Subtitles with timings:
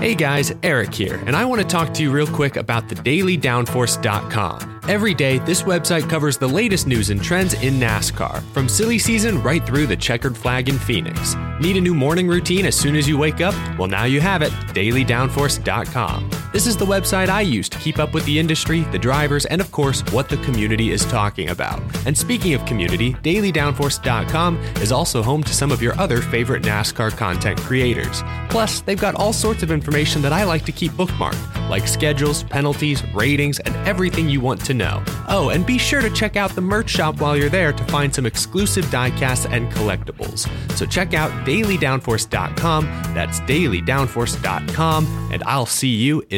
[0.00, 4.80] Hey guys, Eric here, and I want to talk to you real quick about thedailydownforce.com.
[4.86, 9.42] Every day, this website covers the latest news and trends in NASCAR, from silly season
[9.42, 11.34] right through the checkered flag in Phoenix.
[11.60, 13.54] Need a new morning routine as soon as you wake up?
[13.76, 16.47] Well, now you have it dailydownforce.com.
[16.50, 19.60] This is the website I use to keep up with the industry, the drivers, and
[19.60, 21.82] of course, what the community is talking about.
[22.06, 27.14] And speaking of community, dailydownforce.com is also home to some of your other favorite NASCAR
[27.14, 28.22] content creators.
[28.48, 32.44] Plus, they've got all sorts of information that I like to keep bookmarked, like schedules,
[32.44, 35.02] penalties, ratings, and everything you want to know.
[35.28, 38.14] Oh, and be sure to check out the merch shop while you're there to find
[38.14, 40.48] some exclusive diecasts and collectibles.
[40.78, 46.37] So check out dailydownforce.com, that's dailydownforce.com, and I'll see you in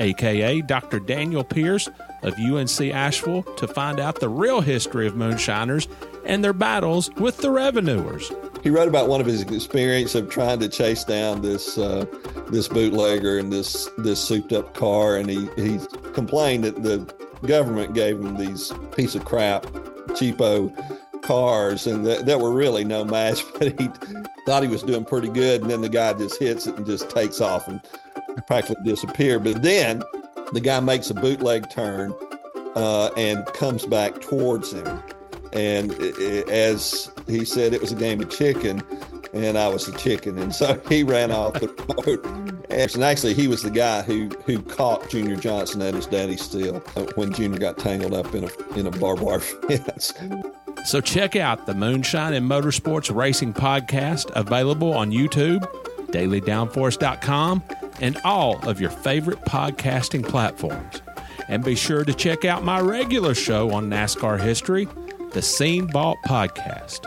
[0.00, 0.98] aka Dr.
[0.98, 1.88] Daniel Pierce
[2.22, 5.88] of UNC Asheville, to find out the real history of moonshiners
[6.24, 8.30] and their battles with the revenuers.
[8.62, 12.04] He wrote about one of his experience of trying to chase down this uh,
[12.50, 15.78] this bootlegger in this this souped up car, and he he
[16.12, 16.98] complained that the
[17.46, 19.64] government gave him these piece of crap,
[20.08, 20.70] cheapo
[21.22, 23.44] cars, and that, that were really no match.
[23.58, 23.88] But he
[24.46, 27.08] thought he was doing pretty good, and then the guy just hits it and just
[27.10, 27.80] takes off and
[28.46, 29.38] practically disappear.
[29.38, 30.02] But then
[30.52, 32.14] the guy makes a bootleg turn
[32.74, 35.02] uh, and comes back towards him.
[35.52, 38.82] And i- i- as he said, it was a game of chicken,
[39.34, 40.38] and I was a chicken.
[40.38, 41.68] And so he ran off the
[42.06, 42.24] road.
[42.70, 46.78] And actually, he was the guy who, who caught Junior Johnson at his daddy's uh,
[47.16, 50.14] when Junior got tangled up in a, in a barbed wire fence.
[50.86, 55.66] So check out the Moonshine and Motorsports Racing Podcast, available on YouTube,
[56.12, 57.62] dailydownforce.com,
[58.00, 61.02] and all of your favorite podcasting platforms.
[61.48, 64.88] And be sure to check out my regular show on NASCAR history,
[65.32, 67.06] the Scene Vault Podcast.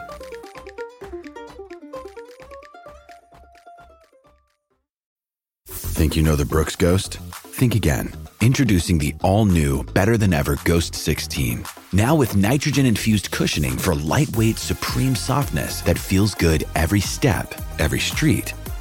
[5.67, 7.15] Think you know the Brooks Ghost?
[7.15, 8.11] Think again.
[8.41, 11.63] Introducing the all new, better than ever Ghost 16.
[11.93, 18.01] Now with nitrogen infused cushioning for lightweight, supreme softness that feels good every step, every
[18.01, 18.53] street,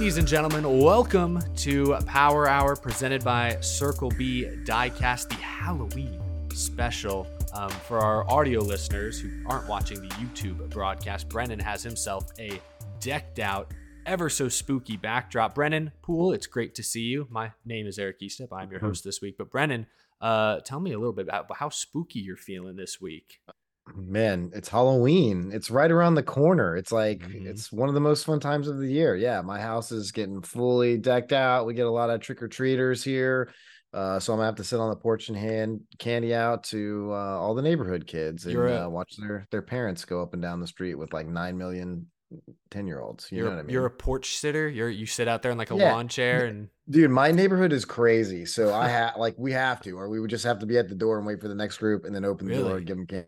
[0.00, 6.22] Ladies and gentlemen, welcome to Power Hour presented by Circle B Diecast, the Halloween
[6.54, 7.26] special.
[7.52, 12.62] Um, for our audio listeners who aren't watching the YouTube broadcast, Brennan has himself a
[12.98, 13.74] decked out,
[14.06, 15.54] ever so spooky backdrop.
[15.54, 17.28] Brennan Poole, it's great to see you.
[17.28, 18.48] My name is Eric Estep.
[18.52, 19.36] I'm your host this week.
[19.36, 19.86] But Brennan,
[20.22, 23.40] uh, tell me a little bit about how spooky you're feeling this week.
[23.94, 25.50] Man, it's Halloween.
[25.52, 26.76] It's right around the corner.
[26.76, 27.46] It's like Mhm.
[27.46, 29.16] it's one of the most fun times of the year.
[29.16, 31.66] Yeah, my house is getting fully decked out.
[31.66, 33.50] We get a lot of trick or treaters here.
[33.92, 37.08] Uh, so I'm gonna have to sit on the porch and hand candy out to
[37.12, 40.40] uh, all the neighborhood kids and You're uh, watch their their parents go up and
[40.40, 42.06] down the street with like nine million
[42.70, 43.32] 10 year olds.
[43.32, 43.72] You You're know what I mean?
[43.74, 44.68] you're a porch sitter.
[44.68, 45.92] You're you sit out there in like a Yeah.
[45.92, 48.46] lawn chair and Dude, my neighborhood is crazy.
[48.46, 50.88] So I have like we have to, or we would just have to be at
[50.88, 52.96] the door and wait for the next group and then open the door and give
[52.96, 53.26] them candy.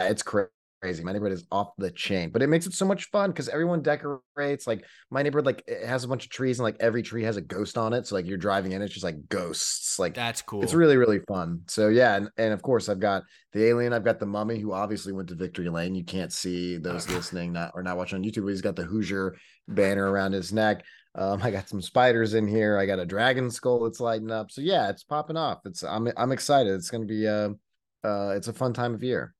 [0.00, 1.04] It's crazy.
[1.04, 3.82] My neighborhood is off the chain, but it makes it so much fun because everyone
[3.82, 4.66] decorates.
[4.66, 7.36] Like my neighborhood, like it has a bunch of trees and like every tree has
[7.36, 8.06] a ghost on it.
[8.06, 9.98] So like you're driving in, it's just like ghosts.
[9.98, 10.62] Like that's cool.
[10.62, 11.62] it's really really fun.
[11.66, 13.92] So yeah, and, and of course I've got the alien.
[13.92, 15.94] I've got the mummy who obviously went to Victory Lane.
[15.94, 18.44] You can't see those listening not or not watching on YouTube.
[18.44, 19.36] But he's got the Hoosier
[19.68, 20.82] banner around his neck.
[21.14, 22.78] Um, I got some spiders in here.
[22.78, 24.50] I got a dragon skull that's lighting up.
[24.50, 25.58] So yeah, it's popping off.
[25.66, 26.72] It's I'm I'm excited.
[26.72, 27.50] It's gonna be uh
[28.02, 29.34] uh it's a fun time of year.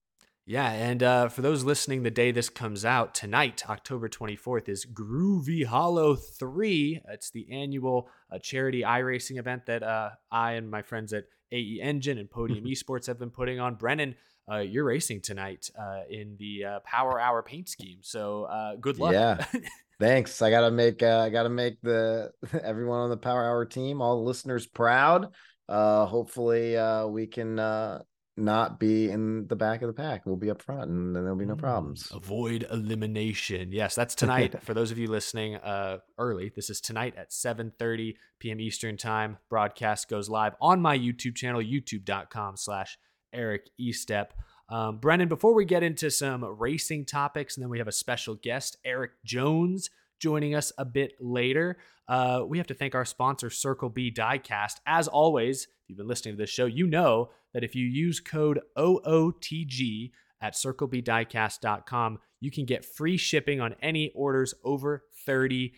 [0.50, 4.84] Yeah, and uh, for those listening, the day this comes out tonight, October 24th, is
[4.84, 7.02] Groovy Hollow 3.
[7.08, 11.78] It's the annual uh, charity iRacing event that uh, I and my friends at AE
[11.80, 13.76] Engine and Podium Esports have been putting on.
[13.76, 14.16] Brennan,
[14.50, 17.98] uh, you're racing tonight uh, in the uh, Power Hour paint scheme.
[18.02, 19.12] So uh, good luck.
[19.12, 19.44] Yeah.
[20.00, 20.42] Thanks.
[20.42, 22.32] I gotta make uh, I gotta make the
[22.64, 25.32] everyone on the Power Hour team, all the listeners proud.
[25.68, 28.02] Uh hopefully uh we can uh
[28.40, 30.26] not be in the back of the pack.
[30.26, 32.10] We'll be up front and then there'll be no problems.
[32.12, 33.72] Avoid elimination.
[33.72, 34.62] Yes, that's tonight.
[34.62, 38.60] For those of you listening uh, early, this is tonight at 7.30 p.m.
[38.60, 39.38] Eastern Time.
[39.48, 42.98] Broadcast goes live on my YouTube channel, youtube.com slash
[43.32, 44.28] Eric Estep.
[44.68, 48.36] Um, Brennan, before we get into some racing topics, and then we have a special
[48.36, 49.90] guest, Erik Jones,
[50.20, 51.78] joining us a bit later.
[52.08, 54.74] Uh, we have to thank our sponsor, Circle B Diecast.
[54.86, 58.20] As always, if you've been listening to this show, you know that if you use
[58.20, 60.10] code OOTG
[60.40, 65.72] at circlebdiecast.com, you can get free shipping on any orders over $30.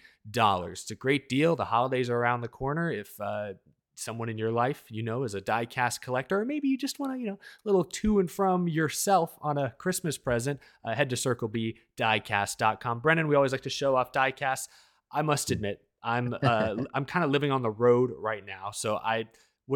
[0.70, 1.56] It's a great deal.
[1.56, 2.90] The holidays are around the corner.
[2.90, 3.54] If uh,
[3.94, 7.12] someone in your life you know is a diecast collector, or maybe you just want
[7.12, 11.10] to, you know, a little to and from yourself on a Christmas present, uh, head
[11.10, 13.00] to circlebdiecast.com.
[13.00, 14.68] Brennan, we always like to show off diecasts.
[15.10, 18.96] I must admit, I'm uh, I'm kind of living on the road right now, so
[18.96, 19.26] I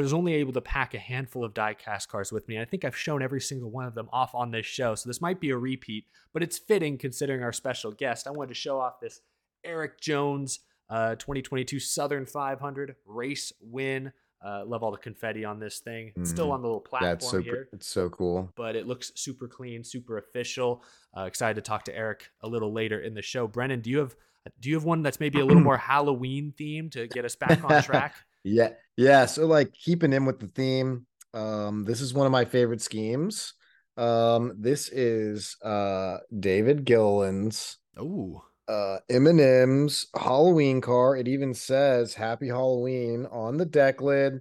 [0.04, 2.60] was only able to pack a handful of diecast cars with me.
[2.60, 5.20] I think I've shown every single one of them off on this show, so this
[5.20, 8.26] might be a repeat, but it's fitting considering our special guest.
[8.26, 9.20] I wanted to show off this
[9.64, 14.12] Erik Jones uh, 2022 Southern 500 race win.
[14.44, 16.12] Uh, love all the confetti on this thing.
[16.14, 16.52] It's still Mhm.
[16.52, 18.52] on the little platform That's so here it's so cool.
[18.54, 20.84] but it looks super clean, super official.
[21.16, 23.48] Uh, excited to talk to Eric a little later in the show.
[23.48, 24.14] Brennan, do you have
[24.60, 27.64] do you have one that's maybe a little more Halloween themed to get us back
[27.64, 28.14] on track?
[28.46, 29.26] Yeah, yeah.
[29.26, 31.06] So like keeping in with the theme.
[31.34, 33.54] Um, this is one of my favorite schemes.
[33.96, 41.16] Um, this is uh David Gilliland's Ooh, uh M&M's Halloween car.
[41.16, 44.40] It even says Happy Halloween on the deck lid.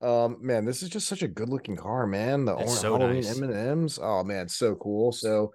[0.00, 2.44] Um, man, this is just such a good looking car, man.
[2.46, 3.40] The orange so Halloween nice.
[3.40, 3.98] M&M's.
[4.02, 5.12] Oh man, so cool.
[5.12, 5.52] So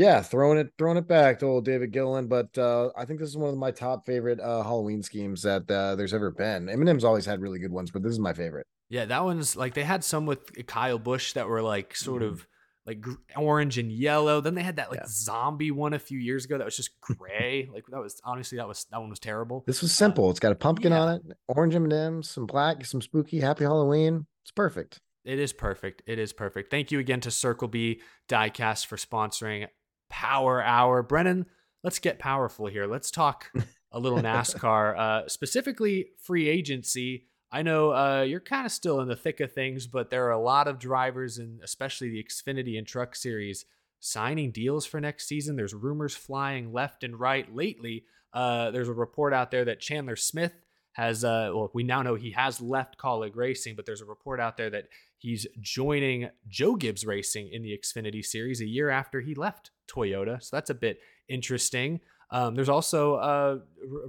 [0.00, 3.28] yeah, throwing it throwing it back to old David Gilliland, but uh I think this
[3.28, 6.68] is one of my top favorite uh Halloween schemes that uh there's ever been.
[6.70, 8.66] M&M's always had really good ones, but this is my favorite.
[8.88, 12.46] yeah, that one's like they had some with Kyle Busch that were like sort of
[12.86, 13.04] like
[13.36, 14.40] orange and yellow.
[14.40, 15.06] Then they had that like Yeah.
[15.06, 17.68] zombie one a few years ago that was just gray.
[17.74, 19.64] like that was honestly that was that one was terrible.
[19.66, 20.30] This was simple.
[20.30, 21.00] It's got a pumpkin yeah.
[21.02, 24.26] on it, orange M&M's, some black, some spooky Happy Halloween.
[24.44, 24.98] It's perfect.
[25.26, 26.02] It is perfect.
[26.06, 26.70] It is perfect.
[26.70, 28.00] Thank you again to Circle B
[28.30, 29.66] Diecast for sponsoring
[30.10, 31.02] Power Hour.
[31.02, 31.46] Brennan,
[31.82, 32.86] let's get powerful here.
[32.86, 33.50] Let's talk
[33.92, 37.26] a little NASCAR, uh, specifically free agency.
[37.52, 40.32] I know uh, you're kind of still in the thick of things, but there are
[40.32, 43.64] a lot of drivers, and especially the Xfinity and Truck Series,
[43.98, 45.56] signing deals for next season.
[45.56, 48.04] There's rumors flying left and right lately.
[48.32, 50.52] Uh, there's a report out there that Chandler Smith
[50.92, 54.38] has, uh, well, we now know he has left Kaulig Racing, but there's a report
[54.40, 54.86] out there that
[55.20, 60.42] he's joining Joe Gibbs Racing in the Xfinity Series a year after he left Toyota.
[60.42, 60.98] So that's a bit
[61.28, 62.00] interesting.
[62.32, 63.60] Um, there's also a r-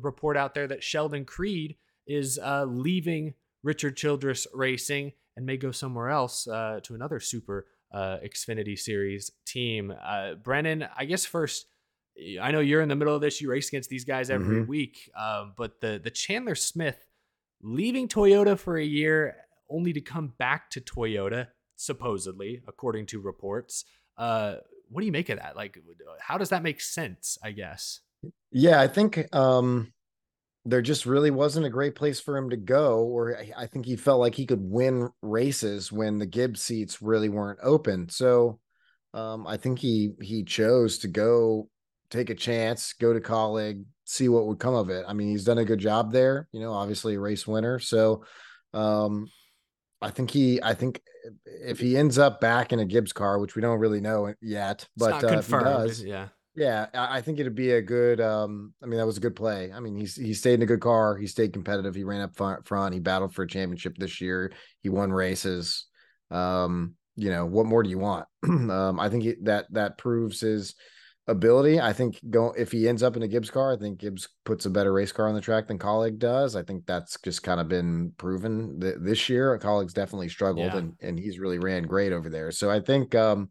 [0.01, 1.75] report out there that Sheldon Creed
[2.07, 7.67] is uh, leaving Richard Childress Racing and may go somewhere else uh, to another super
[7.93, 9.93] uh, Xfinity Series team.
[10.03, 11.65] Uh, Brennan, I guess first,
[12.41, 13.39] I know you're in the middle of this.
[13.41, 14.67] You race against these guys every Mhm.
[14.67, 17.05] week, um, but the the Chandler Smith
[17.61, 19.35] leaving Toyota for a year
[19.71, 23.85] only to come back to Toyota, supposedly, according to reports.
[24.17, 24.55] Uh,
[24.89, 25.55] what do you make of that?
[25.55, 25.77] Like,
[26.19, 27.37] how does that make sense?
[27.41, 28.01] I guess.
[28.51, 29.93] Yeah, I think um
[30.63, 33.95] there just really wasn't a great place for him to go, or I- think he
[33.95, 38.09] felt like he could win races when the Gibbs seats really weren't open.
[38.09, 38.59] So
[39.13, 41.69] um I think he he chose to go
[42.09, 45.05] take a chance, go to Kaulig, see what would come of it.
[45.07, 47.79] I mean, he's done a good job there, you know, obviously a race winner.
[47.79, 48.23] So
[48.73, 49.27] um
[50.01, 51.01] I think he, I think
[51.46, 54.88] if he ends up back in a Gibbs car, which we don't really know yet,
[54.98, 56.29] but uh, if he does, yeah.
[56.53, 58.20] Yeah, I think it'd be a good.
[58.20, 59.72] Um, I mean, that was a good play.
[59.72, 61.15] I mean, he's he stayed in a good car.
[61.15, 61.96] He stayed competitive.
[61.96, 62.67] He ran up front.
[62.67, 62.93] front.
[62.93, 64.51] He battled for a championship this year.
[64.81, 65.86] He won races.
[66.29, 68.25] Um, you know, what more do you want?
[68.43, 70.75] um, I think he, that that proves his
[71.31, 71.79] ability.
[71.79, 74.65] I think go if he ends up in a Gibbs car, I think Gibbs puts
[74.65, 76.55] a better race car on the track than Kaulig does.
[76.55, 79.57] I think that's just kind of been proven th- this year.
[79.57, 80.77] Kaulig's definitely struggled, Yeah.
[80.77, 82.51] and and he's really ran great over there.
[82.51, 83.50] So I think, um,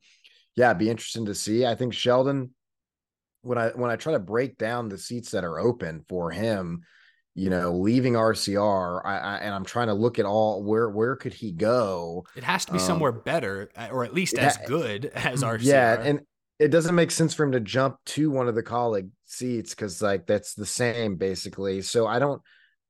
[0.56, 1.66] yeah, it'd be interesting to see.
[1.66, 2.50] I think Sheldon,
[3.42, 6.82] when I when I try to break down the seats that are open for him,
[7.34, 11.16] you know, leaving RCR, I, I and I'm trying to look at all where where
[11.16, 12.26] could he go?
[12.36, 15.60] It has to be Um, somewhere better, uh, or at least as good as RCR.
[15.62, 16.20] Yeah, and
[16.60, 20.02] it doesn't make sense for him to jump to one of the Kaulig seats because
[20.02, 21.80] like that's the same basically.
[21.82, 22.42] So I don't.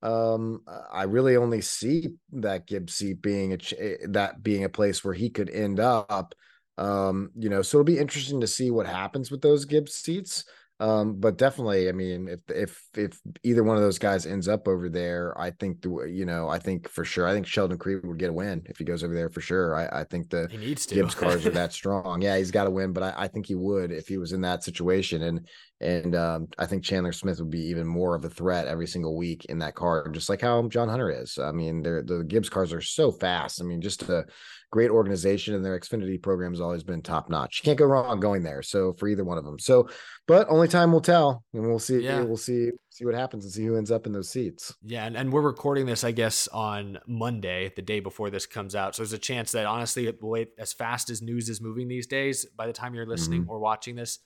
[0.03, 5.05] Um, I really only see that Gibbs seat being a eh, that being a place
[5.05, 6.35] where he could end up.
[6.79, 10.45] Um, you know, so it'll be interesting to see what happens with those Gibbs seats.
[10.81, 14.67] Um, but definitely, I mean, if if if either one of those guys ends up
[14.67, 18.01] over there, I think the you know, I think for sure, I think Sheldon Creed
[18.03, 19.77] would get a win if he goes over there for sure.
[19.77, 20.95] I, I think the he needs to.
[20.95, 22.23] Gibbs cars are that strong.
[22.23, 24.41] Yeah, he's got to win, but I, I think he would if he was in
[24.41, 25.23] that situation.
[25.23, 25.47] And
[25.83, 29.17] and um, I think Chandler Smith would be even more of a threat every single
[29.17, 31.37] week in that car, just like how John Hunter is.
[31.39, 33.61] I mean, they're, the Gibbs cars are so fast.
[33.61, 34.25] I mean, just a
[34.71, 37.61] great organization, and their Xfinity program has always been top notch.
[37.63, 38.63] You can't go wrong going there.
[38.63, 39.59] So for either one of them.
[39.59, 39.89] So,
[40.27, 42.01] but only time will tell, and we'll see.
[42.01, 42.23] Yeah.
[42.23, 44.75] We'll see see what happens and see who ends up in those seats.
[44.83, 48.75] Yeah, and, and we're recording this, I guess, on Monday, the day before this comes
[48.75, 48.95] out.
[48.95, 52.45] So there's a chance that honestly, way as fast as news is moving these days,
[52.45, 53.51] by the time you're listening mm-hmm.
[53.51, 54.19] or watching this,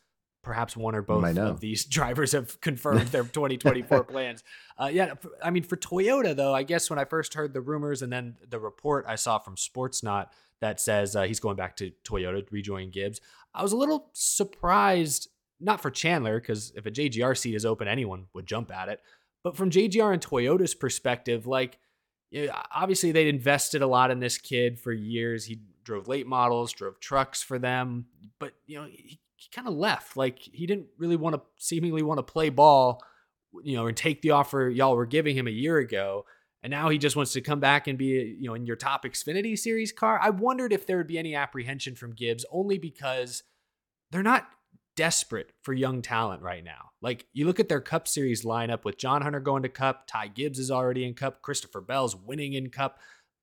[0.45, 4.45] perhaps one or both of these drivers have confirmed their 2024 plans.
[4.79, 8.03] Uh, yeah, I mean, for Toyota though, I guess when I first heard the rumors
[8.03, 10.29] and then the report I saw from Sportsnaut
[10.61, 13.21] that says uh, he's going back to Toyota, to rejoin Gibbs,
[13.55, 15.29] I was a little surprised.
[15.61, 19.01] Not for Chandler, because if a JGR seat is open, anyone would jump at it.
[19.43, 21.79] But from JGR and Toyota's perspective, like
[22.75, 25.45] obviously they'd invested a lot in this kid for years.
[25.45, 28.07] He drove late models, drove trucks for them,
[28.39, 30.17] but you know he, he kind of left.
[30.17, 33.03] Like he didn't really want to seemingly want to play ball,
[33.63, 36.25] you know, and take the offer y'all were giving him a year ago.
[36.63, 39.05] And now he just wants to come back and be, you know, in your top
[39.05, 40.19] Xfinity Series car.
[40.23, 43.43] I wondered if there would be any apprehension from Gibbs, only because
[44.11, 44.49] they're not
[44.97, 46.91] desperate for young talent right now.
[47.03, 50.29] Like you look at their Cup Series lineup with John Hunter going to Cup, Ty
[50.29, 52.99] Gibbs is already in Cup, Christopher Bell's winning in Cup.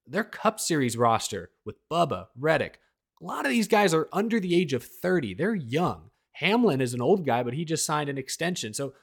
[0.07, 2.79] Their Cup Series roster with Bubba, Reddick,
[3.21, 5.35] a lot of these guys are under the age of 30.
[5.35, 6.09] They're young.
[6.33, 8.73] Hamlin is an old guy, but he just signed an extension.
[8.73, 8.93] So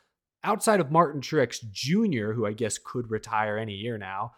[0.42, 4.32] outside of Martin Truex Jr., who I guess could retire any year now,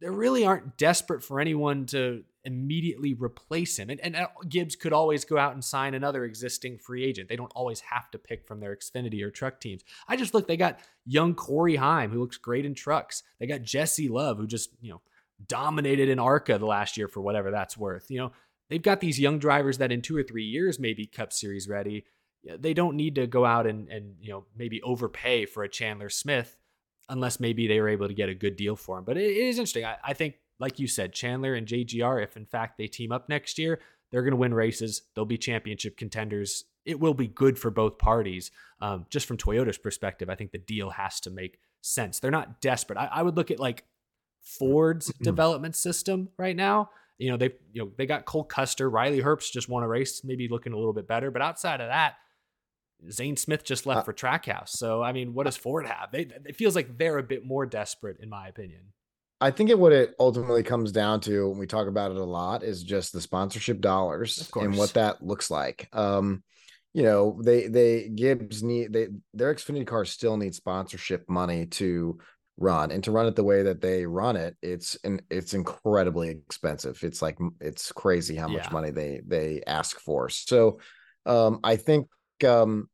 [0.00, 3.88] they really aren't desperate for anyone to immediately replace him.
[3.88, 7.28] And, and uh, Gibbs could always go out and sign another existing free agent.
[7.28, 9.82] They don't always have to pick from their Xfinity or truck teams.
[10.08, 13.22] I just look, they got young Corey Heim, who looks great in trucks.
[13.38, 15.00] They got Jesse Love, who just, you know,
[15.46, 18.10] dominated in ARCA the last year for whatever that's worth.
[18.10, 18.32] You know,
[18.68, 21.68] they've got these young drivers that in two or three years may be Cup Series
[21.68, 22.04] ready.
[22.44, 26.08] They don't need to go out and, and you know, maybe overpay for a Chandler
[26.08, 26.56] Smith
[27.08, 29.04] unless maybe they were able to get a good deal for him.
[29.04, 29.84] But it, it is interesting.
[29.84, 33.28] I, I think, like you said, Chandler and JGR, if in fact they team up
[33.28, 35.02] next year, they're going to win races.
[35.14, 36.64] They'll be championship contenders.
[36.84, 38.50] It will be good for both parties.
[38.80, 42.20] Um, just from Toyota's perspective, I think the deal has to make sense.
[42.20, 42.98] They're not desperate.
[42.98, 43.84] I, I would look at like
[44.40, 46.90] Ford's development system right now.
[47.22, 50.22] You know, they you know they got Cole Custer, Riley Herbst just won a race,
[50.24, 51.30] maybe looking a little bit better.
[51.30, 52.14] But outside of that,
[53.12, 54.70] Zane Smith just left for Trackhouse.
[54.70, 56.10] So I mean, what does Ford have?
[56.10, 58.80] They it feels like they're a bit more desperate, in my opinion.
[59.40, 62.24] I think it what it ultimately comes down to when we talk about it a
[62.24, 65.88] lot is just the sponsorship dollars and what that looks like.
[65.92, 66.42] Um,
[66.92, 72.18] you know, they they Gibbs need they their Xfinity cars still need sponsorship money to
[72.58, 76.30] run and to run it the way that they run it, it's and it's incredibly
[76.30, 76.98] expensive.
[77.02, 78.72] It's like it's crazy how much Yeah.
[78.72, 80.28] money they they ask for.
[80.28, 80.78] So
[81.26, 82.08] um I think
[82.46, 82.88] um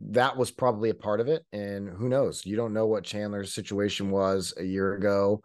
[0.00, 1.44] that was probably a part of it.
[1.52, 2.44] And who knows?
[2.44, 5.40] You don't know what Chandler's situation was a year ago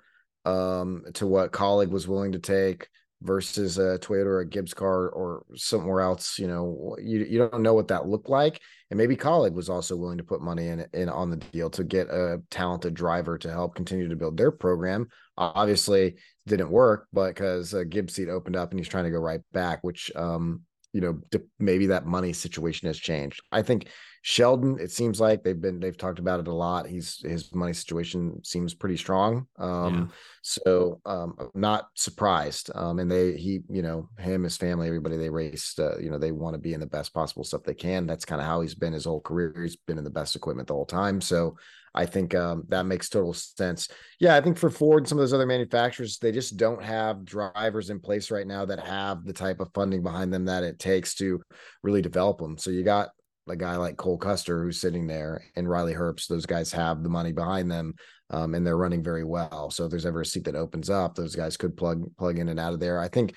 [0.46, 2.90] um, to what Kaulig was willing to take
[3.22, 6.40] versus a Toyota or a Gibbs car or somewhere else.
[6.40, 8.62] You know, you, you don't know what that looked like.
[8.90, 11.84] And maybe Kaulig was also willing to put money in in on the deal to
[11.84, 15.08] get a talented driver to help continue to build their program.
[15.38, 16.16] Obviously,
[16.48, 19.84] didn't work, but because Gibbs seat opened up and he's trying to go right back,
[19.84, 20.62] which um,
[20.94, 21.22] you know,
[21.60, 23.42] maybe that money situation has changed.
[23.52, 23.90] I think
[24.22, 26.88] Sheldon, it seems like they've been they've talked about it a lot.
[26.88, 29.48] He's his money situation seems pretty strong.
[29.58, 30.16] Um, yeah.
[30.42, 32.70] so um, I'm not surprised.
[32.76, 36.18] Um, and they he you know him his family everybody they raced uh, you know
[36.18, 38.08] they want to be in the best possible stuff they can.
[38.08, 39.54] That's kind of how he's been his whole career.
[39.62, 41.22] He's been in the best equipment the whole time.
[41.22, 41.56] So
[41.94, 43.88] I think um, that makes total sense.
[44.20, 47.26] Yeah, I think for Ford and some of those other manufacturers, they just don't have
[47.26, 50.78] drivers in place right now that have the type of funding behind them that it
[50.78, 51.42] takes to
[51.84, 52.58] really develop them.
[52.58, 53.10] So you got
[53.50, 56.28] a guy like Cole Custer who's sitting there and Riley Herbst.
[56.28, 57.96] Those guys have the money behind them,
[58.30, 59.72] um, and they're running very well.
[59.72, 62.50] So if there's ever a seat that opens up, those guys could plug plug in
[62.50, 63.00] and out of there.
[63.00, 63.36] I think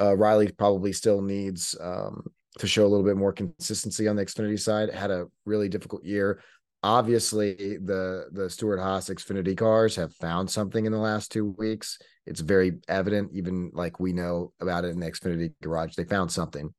[0.00, 2.24] uh, Riley probably still needs um,
[2.58, 4.92] to show a little bit more consistency on the Xfinity side.
[4.92, 6.40] Had a really difficult year
[6.84, 11.98] obviously the the Stewart Haas Xfinity cars have found something in the last two weeks.
[12.26, 15.94] It's very evident, even like we know about it in the Xfinity garage.
[15.94, 16.72] They found something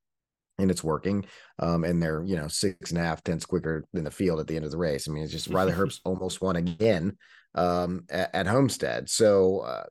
[0.58, 1.26] and it's working.
[1.60, 4.48] Um, and they're, you know, six and a half tenths quicker than the field at
[4.48, 5.08] the end of the race.
[5.08, 7.18] I mean, it's just Riley Herbst almost won again
[7.56, 9.10] um, at, at Homestead.
[9.10, 9.84] So uh,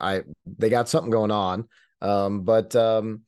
[0.00, 1.68] I they got something going on.
[2.00, 3.22] Um, but um,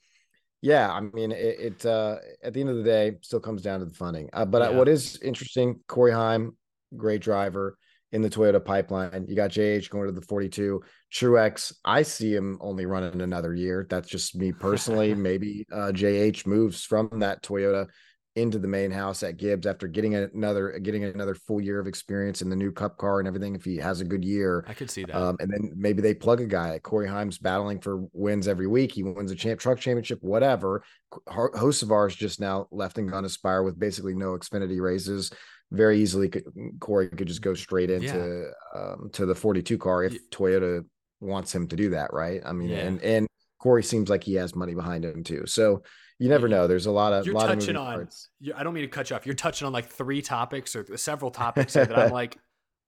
[0.63, 3.81] yeah, I mean, it, it uh, at the end of the day still comes down
[3.81, 4.29] to the funding.
[4.33, 4.77] Uh, but uh, yeah.
[4.77, 6.57] what is interesting, Corey Heim,
[6.97, 7.77] great driver
[8.13, 9.27] in the Toyota pipeline.
[9.29, 10.83] You got JH going to the 42.
[11.13, 13.87] Truex, I see him only running another year.
[13.89, 15.15] That's just me personally.
[15.31, 17.89] Maybe uh, JH moves from that Toyota
[18.37, 22.43] into the main house at Gibbs after getting another getting another full year of experience
[22.43, 23.55] in the new Cup car and everything.
[23.55, 25.17] If he has a good year, I could see that.
[25.17, 26.79] Um, and then maybe they plug a guy.
[26.79, 28.93] Corey Heim's battling for wins every week.
[28.93, 30.85] He wins a champ truck championship, whatever.
[31.27, 35.33] Ours just now left and gone aspire with basically no Xfinity races.
[35.73, 36.45] Very easily, could,
[36.81, 38.81] Corey could just go straight into yeah.
[38.81, 40.19] um, to the 42 car if yeah.
[40.33, 40.85] Toyota
[41.21, 42.41] wants him to do that, right?
[42.45, 42.79] I mean, yeah.
[42.79, 43.29] and and
[43.61, 45.47] Corey seems like he has money behind him too.
[45.47, 45.83] So
[46.19, 46.67] you never know.
[46.67, 48.09] There's a lot of you're lot touching on.
[48.55, 49.27] I don't mean to cut you off.
[49.27, 52.37] You're touching on like three topics or several topics that I'm like,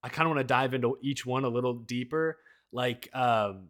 [0.03, 2.39] I kind of want to dive into each one a little deeper.
[2.73, 3.69] Like, um,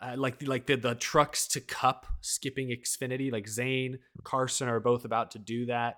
[0.00, 3.30] uh, like like the the trucks to cup skipping Xfinity.
[3.30, 5.96] Like Zane Carson are both about to do that.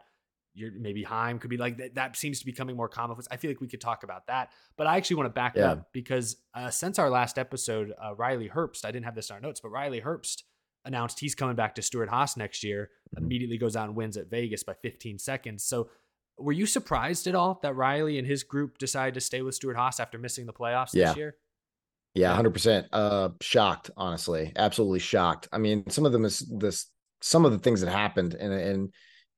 [0.55, 1.95] You're, maybe Heim could be like that.
[1.97, 3.17] That seems to be becoming more common.
[3.31, 5.73] I feel like we could talk about that, but I actually want to back yeah.
[5.73, 9.35] up because uh, since our last episode, uh, Riley Herbst, I didn't have this in
[9.35, 10.43] our notes, but Riley Herbst
[10.85, 13.25] announced he's coming back to Stewart Haas next year, mm-hmm.
[13.25, 15.65] immediately goes out and wins at Vegas by 15 seconds.
[15.65, 15.89] So
[16.39, 19.77] were you surprised at all that Riley and his group decided to stay with Stewart
[19.77, 21.09] Haas after missing the playoffs yeah.
[21.09, 21.37] this year?
[22.15, 22.87] Yeah, hundred percent.
[22.93, 25.49] Uh, shocked, honestly, absolutely shocked.
[25.53, 26.87] I mean, some of them is this,
[27.21, 28.95] some of the things that happened, and and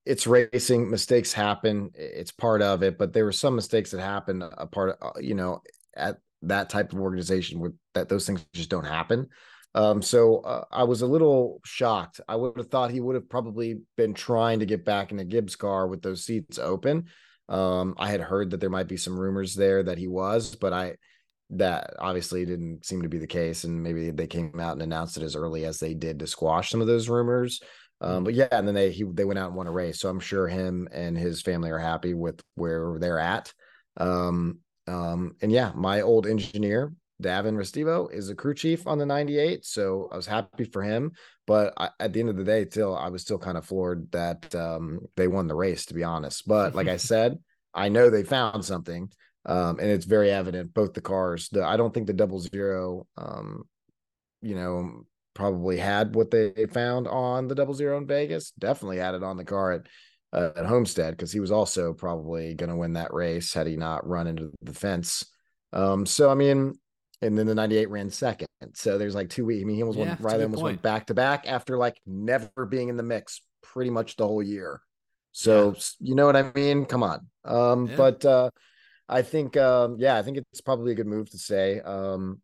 [0.07, 0.90] it's racing.
[0.90, 1.90] Mistakes happen.
[1.95, 4.45] It's part of it, but there were some mistakes that happened.
[4.57, 5.62] A part of, uh, you know,
[5.97, 9.29] at that type of organization where that those things just don't happen.
[9.75, 12.21] Um, so uh, I was a little shocked.
[12.29, 15.25] I would have thought he would have probably been trying to get back in a
[15.25, 17.07] Gibbs car with those seats open.
[17.49, 20.73] Um, I had heard that there might be some rumors there that he was, but
[20.73, 20.97] I
[21.51, 25.16] that obviously didn't seem to be the case, and maybe they came out and announced
[25.16, 27.61] it as early as they did to squash some of those rumors.
[28.00, 30.09] Um, but yeah, and then they he they went out and won a race, so
[30.09, 33.52] I'm sure him and his family are happy with where they're at.
[33.96, 39.06] Um, um, and yeah, my old engineer Davin Restivo is a crew chief on the
[39.06, 39.64] 98.
[39.64, 41.12] So I was happy for him.
[41.46, 44.11] But I, at the end of the day, still, I was still kind of floored
[44.12, 46.46] that um, they won the race, to be honest.
[46.46, 47.38] But like I said,
[47.72, 49.11] I know they found something.
[49.44, 51.48] Um, and it's very evident both the cars.
[51.50, 53.62] The I don't think the double zero, um,
[54.42, 55.04] you know,
[55.37, 58.51] probably had what they found on the double zero in Vegas.
[58.59, 59.87] Definitely had it on the car at
[60.33, 63.77] uh, at Homestead because he was also probably going to win that race had he
[63.77, 65.25] not run into the fence.
[65.72, 66.75] Um, so I mean,
[67.22, 68.49] and then the 98 ran second.
[68.75, 69.62] So there's like two weeks.
[69.62, 70.72] I mean, he almost yeah, went Riley almost point.
[70.72, 74.42] went back to back after like never being in the mix pretty much the whole
[74.42, 74.81] year.
[75.33, 76.09] So yeah.
[76.09, 76.87] you know what I mean?
[76.87, 77.27] Come on.
[77.44, 77.96] Um, yeah.
[77.96, 78.51] but uh
[79.09, 81.81] I think um, yeah, I think it's probably a good move to say.
[81.81, 82.40] Um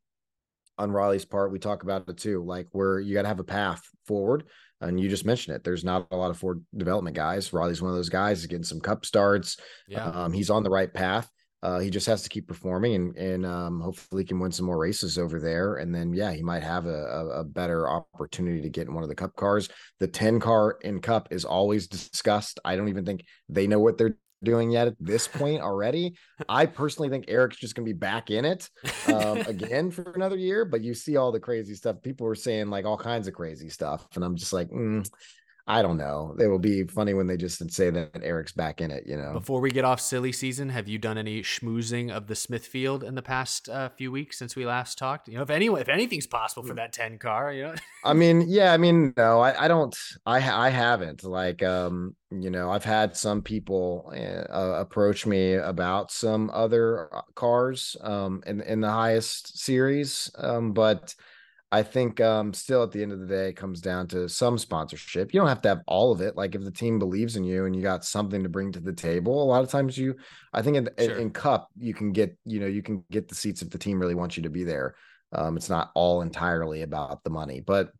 [0.82, 3.82] on Riley's part, we talk about it too, like where you gotta have a path
[4.06, 4.44] forward.
[4.80, 5.62] And you just mentioned it.
[5.62, 7.52] There's not a lot of Ford development guys.
[7.52, 8.40] Riley's one of those guys.
[8.40, 9.56] He's getting some cup starts.
[9.86, 10.06] Yeah.
[10.06, 11.30] Um, he's on the right path.
[11.62, 14.66] Uh, he just has to keep performing and and um, hopefully he can win some
[14.66, 15.76] more races over there.
[15.76, 19.04] And then yeah, he might have a, a, a, better opportunity to get in one
[19.04, 19.68] of the cup cars.
[20.00, 22.58] The 10 car in cup is always discussed.
[22.64, 26.16] I don't even think they know what they're doing yet at this point already.
[26.48, 28.68] I personally think Aric's just gonna be back in it
[29.06, 32.02] um, again for another year, but you see all the crazy stuff.
[32.02, 35.08] People were saying like all kinds of crazy stuff, and I'm just like, mm,
[35.66, 36.34] I don't know.
[36.40, 39.32] It will be funny when they just say that Aric's back in it, you know.
[39.32, 43.14] Before we get off silly season, have you done any schmoozing of the Smithfield in
[43.14, 45.28] the past uh, few weeks since we last talked?
[45.28, 47.74] You know, if anyone, if anything's possible for that 10 car, you know.
[48.04, 49.96] I mean, yeah, I mean, no, I, I don't,
[50.26, 51.22] I, I haven't.
[51.22, 57.22] Like, um, you know, I've had some people uh, approach me about some other uh,
[57.34, 61.14] cars, um, in in the highest series, um, but
[61.72, 64.58] I think um, still at the end of the day, it comes down to some
[64.58, 65.32] sponsorship.
[65.32, 66.36] You don't have to have all of it.
[66.36, 68.92] Like if the team believes in you and you got something to bring to the
[68.92, 70.16] table, a lot of times you,
[70.52, 71.16] I think in, sure.
[71.16, 73.98] in Cup you can get, you know, you can get the seats if the team
[73.98, 74.96] really wants you to be there.
[75.32, 77.90] Um, it's not all entirely about the money, but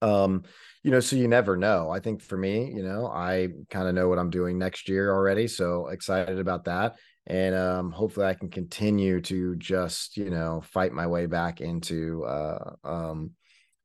[0.00, 0.44] um,
[0.84, 1.90] you know, so you never know.
[1.90, 5.12] I think for me, you know, I kind of know what I'm doing next year
[5.12, 6.94] already, so excited about that
[7.26, 12.24] and um, hopefully I can continue to just you know fight my way back into
[12.24, 13.30] uh, um,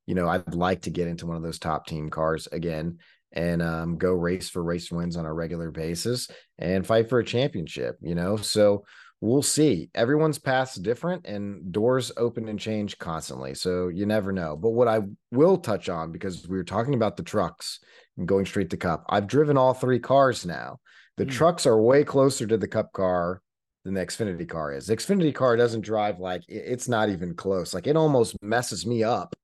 [0.05, 2.97] you know I'd like to get into one of those top team cars again
[3.31, 7.25] and um, go race for race wins on a regular basis and fight for a
[7.25, 8.37] championship you know?
[8.37, 8.85] So
[9.21, 9.89] we'll see.
[9.93, 14.55] Everyone's path's different and doors open and change constantly so you never know.
[14.55, 17.79] But what i will touch on because we were talking about the trucks
[18.17, 20.79] and going straight to cup i've driven all three cars now
[21.19, 21.31] the mm.
[21.31, 23.41] trucks are way closer to the Cup car
[23.83, 24.87] than the Xfinity car is.
[24.87, 27.73] The Xfinity car doesn't drive like it's not even close.
[27.73, 29.35] Like it almost messes me up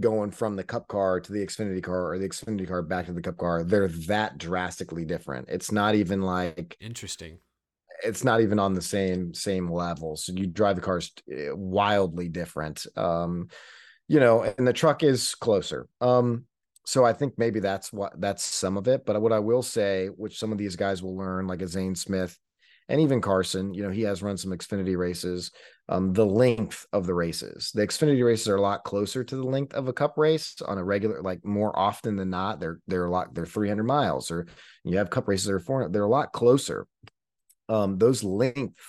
[0.00, 3.12] going from the Cup car to the Xfinity car or the Xfinity car back to
[3.12, 3.62] the Cup car.
[3.62, 5.48] They're that drastically different.
[5.50, 7.38] It's not even like interesting.
[8.02, 10.16] It's not even on the same same level.
[10.16, 12.86] So you drive the cars eh, wildly different.
[12.96, 13.48] Um,
[14.06, 15.88] you know, and the truck is closer.
[16.00, 16.46] Um,
[16.88, 19.04] so I think maybe that's what that's some of it.
[19.04, 21.94] But what I will say, which some of these guys will learn, like a Zane
[21.94, 22.38] Smith
[22.88, 25.50] and even Carson, you know, he has run some Xfinity races.
[25.90, 29.42] Um, the length of the races, the Xfinity races are a lot closer to the
[29.42, 32.58] length of a Cup race on a regular, like more often than not.
[32.58, 33.34] They're they're a lot.
[33.34, 34.46] They're 300 miles, or
[34.82, 35.92] you have Cup races that are 400.
[35.92, 36.86] They're a lot closer.
[37.68, 38.80] Um, those length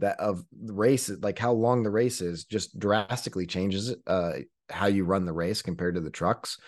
[0.00, 4.32] that of the races, like how long the race is, just drastically changes uh,
[4.70, 6.58] how you run the race compared to the trucks.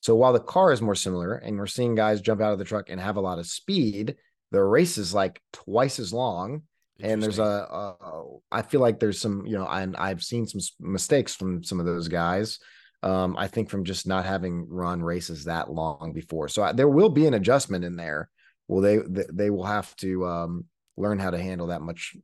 [0.00, 2.64] So while the car is more similar and we're seeing guys jump out of the
[2.64, 4.16] truck and have a lot of speed,
[4.50, 6.62] the race is like twice as long.
[7.02, 10.60] And there's a, a, I feel like there's some, you know, and I've seen some
[10.80, 12.58] mistakes from some of those guys.
[13.02, 16.48] Um, I think from just not having run races that long before.
[16.48, 18.28] So I, there will be an adjustment in there.
[18.68, 20.64] Well, they, they, they will have to um,
[20.98, 22.14] learn how to handle that much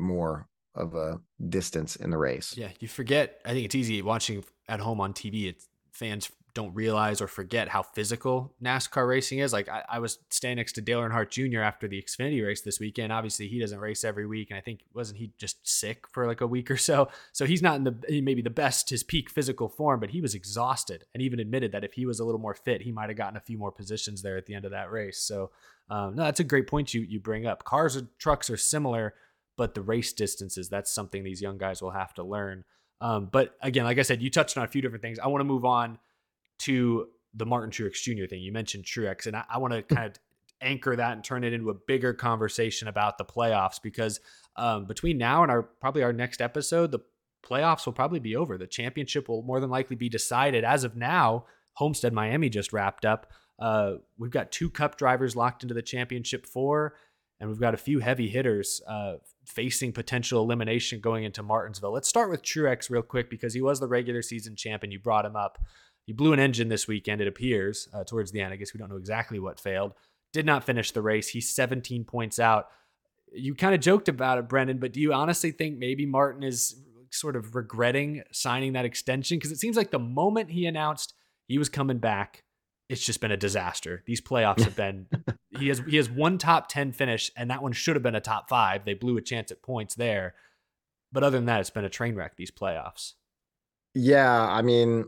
[0.00, 2.56] more of a distance in the race.
[2.56, 3.40] Yeah, you forget.
[3.44, 5.48] I think it's easy watching at home on TV.
[5.48, 9.52] It's fans don't realize or forget how physical NASCAR racing is.
[9.52, 11.60] Like I, I, was standing next to Dale Earnhardt Jr.
[11.60, 13.12] after the Xfinity race this weekend.
[13.12, 16.40] Obviously, he doesn't race every week, and I think wasn't he just sick for like
[16.40, 17.08] a week or so.
[17.32, 20.34] So he's not in the maybe the best his peak physical form, but he was
[20.34, 23.16] exhausted, and even admitted that if he was a little more fit, he might have
[23.16, 25.22] gotten a few more positions there at the end of that race.
[25.22, 25.50] So
[25.88, 27.64] um, no, that's a great point you you bring up.
[27.64, 29.14] Cars and trucks are similar
[29.62, 32.64] but the race distances, that's something these young guys will have to learn.
[33.00, 35.20] Um, but again, like I said, you touched on a few different things.
[35.20, 36.00] I want to move on
[36.62, 38.26] to the Martin Truex Jr.
[38.26, 38.42] thing.
[38.42, 40.14] You mentioned Truex, and I, I want to kind of
[40.60, 44.18] anchor that and turn it into a bigger conversation about the playoffs because
[44.56, 46.98] um, between now and our probably our next episode, the
[47.48, 48.58] playoffs will probably be over.
[48.58, 50.64] The championship will more than likely be decided.
[50.64, 51.44] As of now,
[51.74, 53.30] Homestead Miami just wrapped up.
[53.60, 56.96] Uh, we've got two Cup drivers locked into the championship four,
[57.38, 61.92] and we've got a few heavy hitters uh, facing potential elimination going into Martinsville.
[61.92, 64.98] Let's start with Truex real quick because he was the regular season champ and you
[64.98, 65.58] brought him up.
[66.06, 68.52] He blew an engine this weekend, it appears, uh, towards the end.
[68.52, 69.92] I guess we don't know exactly what failed.
[70.32, 71.28] Did not finish the race.
[71.28, 72.68] He's 17 points out.
[73.32, 76.76] You kind of joked about it, Brennan, but do you honestly think maybe Martin is
[77.10, 79.38] sort of regretting signing that extension?
[79.38, 81.14] Because it seems like the moment he announced
[81.46, 82.44] he was coming back,
[82.92, 84.02] it's just been a disaster.
[84.06, 85.06] These playoffs have been
[85.58, 88.20] he has he has one top 10 finish and that one should have been a
[88.20, 88.84] top 5.
[88.84, 90.34] They blew a chance at points there.
[91.10, 93.14] But other than that, it's been a train wreck these playoffs.
[93.94, 95.04] Yeah, I mean,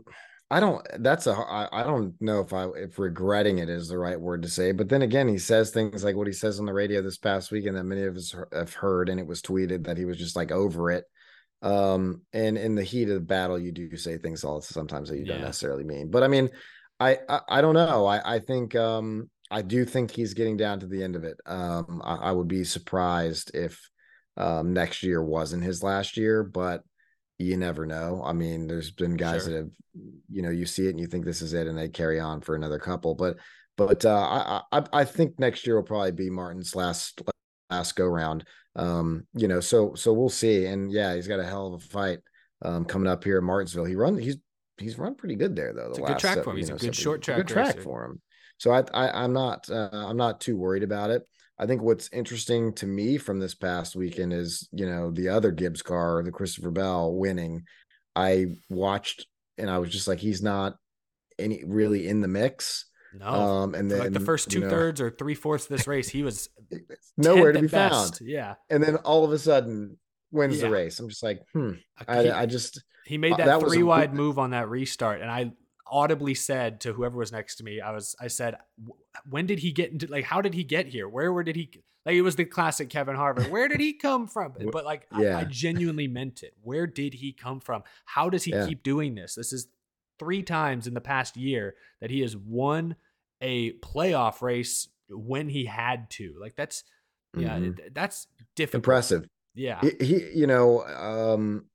[0.51, 3.97] I don't that's a I, I don't know if I if regretting it is the
[3.97, 6.65] right word to say, but then again, he says things like what he says on
[6.65, 9.85] the radio this past weekend that many of us have heard and it was tweeted
[9.85, 11.05] that he was just like over it.
[11.61, 15.17] Um and in the heat of the battle you do say things all sometimes that
[15.17, 15.33] you yeah.
[15.33, 16.11] don't necessarily mean.
[16.11, 16.51] But I mean,
[16.99, 18.05] I, I, I don't know.
[18.05, 21.37] I I think um I do think he's getting down to the end of it.
[21.45, 23.79] Um I, I would be surprised if
[24.37, 26.83] um next year wasn't his last year, but
[27.37, 28.23] you never know.
[28.23, 29.51] I mean, there's been guys sure.
[29.51, 29.69] that have
[30.29, 32.41] you know, you see it and you think this is it and they carry on
[32.41, 33.15] for another couple.
[33.15, 33.37] But
[33.77, 37.21] but uh I I, I think next year will probably be Martin's last
[37.69, 38.45] last go round.
[38.77, 40.65] Um, you know, so so we'll see.
[40.65, 42.19] And yeah, he's got a hell of a fight
[42.61, 43.85] um coming up here in Martinsville.
[43.85, 44.37] He run he's
[44.77, 45.85] he's run pretty good there though.
[45.85, 46.57] The it's a last, good track for him.
[46.57, 47.37] He's know, a good short track.
[47.37, 48.21] Good track for him.
[48.57, 51.23] So I, I am not uh, I'm not too worried about it.
[51.57, 55.51] I think what's interesting to me from this past weekend is you know the other
[55.51, 57.63] Gibbs car, the Christopher Bell winning.
[58.15, 60.75] I watched and I was just like, he's not
[61.39, 62.85] any really in the mix.
[63.17, 65.77] No, um, and then like the first two you know, thirds or three fourths of
[65.77, 66.49] this race, he was
[67.17, 68.17] nowhere to be best.
[68.17, 68.19] found.
[68.21, 69.97] Yeah, and then all of a sudden
[70.31, 70.63] wins yeah.
[70.63, 70.99] the race.
[70.99, 71.71] I'm just like, hmm.
[72.07, 75.31] I, I just he made uh, that, that three wide move on that restart, and
[75.31, 75.53] I
[75.87, 78.57] audibly said to whoever was next to me, I was, I said,
[79.29, 81.07] when did he get into like, how did he get here?
[81.07, 81.69] Where, where did he?
[82.05, 83.49] Like it was the classic Kevin Harvick.
[83.49, 84.53] Where did he come from?
[84.71, 85.37] But like, yeah.
[85.37, 86.53] I, I, genuinely meant it.
[86.61, 87.83] Where did he come from?
[88.05, 88.67] How does he yeah.
[88.67, 89.35] keep doing this?
[89.35, 89.67] This is
[90.19, 92.95] three times in the past year that he has won
[93.41, 96.35] a playoff race when he had to.
[96.39, 96.83] Like that's,
[97.37, 97.87] yeah, mm-hmm.
[97.93, 98.79] that's difficult.
[98.79, 99.27] Impressive.
[99.53, 99.81] Yeah.
[99.81, 101.65] He, he, you know, um,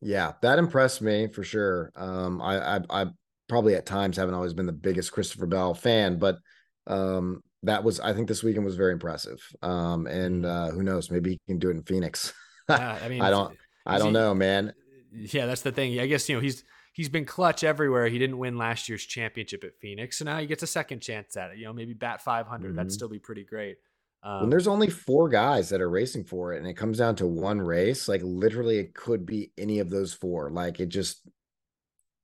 [0.00, 1.92] yeah, that impressed me for sure.
[1.94, 3.06] Um, I, I, I
[3.48, 6.38] probably at times haven't always been the biggest Christopher Bell fan, but
[6.86, 9.40] um, that was I think this weekend was very impressive.
[9.62, 10.46] Um, and mm-hmm.
[10.46, 12.32] uh, who knows, maybe he can do it in Phoenix.
[12.68, 14.72] yeah, I mean, I don't, I don't he, know, man.
[15.12, 15.98] Yeah, that's the thing.
[16.00, 18.06] I guess you know he's he's been clutch everywhere.
[18.08, 21.36] He didn't win last year's championship at Phoenix, so now he gets a second chance
[21.36, 21.58] at it.
[21.58, 22.68] You know, maybe bat 500.
[22.68, 22.76] Mm-hmm.
[22.76, 23.76] That'd still be pretty great.
[24.22, 27.16] Um, when there's only four guys that are racing for it, and it comes down
[27.16, 30.50] to one race, like literally, it could be any of those four.
[30.50, 31.26] Like it just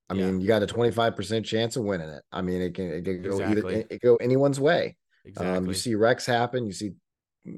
[0.09, 0.27] I yeah.
[0.27, 2.23] mean, you got a 25% chance of winning it.
[2.31, 3.75] I mean, it can, it can go exactly.
[3.75, 4.97] either, it, go anyone's way.
[5.25, 5.57] Exactly.
[5.57, 6.93] Um, you see wrecks happen, you see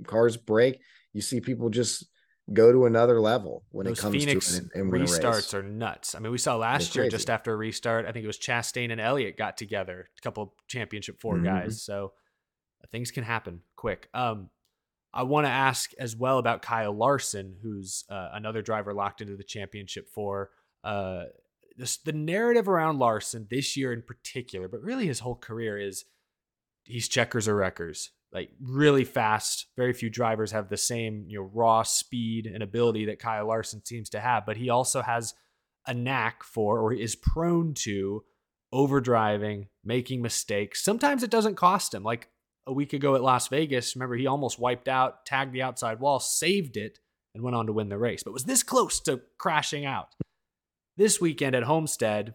[0.07, 0.81] cars break,
[1.13, 2.07] you see people just
[2.51, 6.15] go to another level when Those it comes Phoenix to and restarts are nuts.
[6.15, 8.91] I mean, we saw last year just after a restart, I think it was Chastain
[8.91, 11.45] and Elliott got together, a couple championship 4 mm-hmm.
[11.45, 11.83] guys.
[11.83, 12.13] So
[12.91, 14.09] things can happen quick.
[14.15, 14.51] Um,
[15.13, 19.37] I want to ask as well about Kyle Larson, who's uh, another driver locked into
[19.37, 20.51] the championship for.
[20.85, 21.25] Uh,
[21.77, 26.05] this, the narrative around Larson this year in particular, but really his whole career is
[26.85, 28.11] he's checkers or wreckers.
[28.33, 29.67] Like really fast.
[29.77, 33.83] Very few drivers have the same, you know, raw speed and ability that Kyle Larson
[33.85, 35.33] seems to have, but he also has
[35.87, 38.25] a knack for or is prone to
[38.75, 40.85] overdriving, making mistakes.
[40.85, 42.03] Sometimes it doesn't cost him.
[42.03, 42.29] Like
[42.69, 46.21] a week ago at Las Vegas, remember he almost wiped out, tagged the outside wall,
[46.21, 46.99] saved it,
[47.35, 50.15] and went on to win the race, but was this close to crashing out.
[50.97, 52.35] This weekend at Homestead,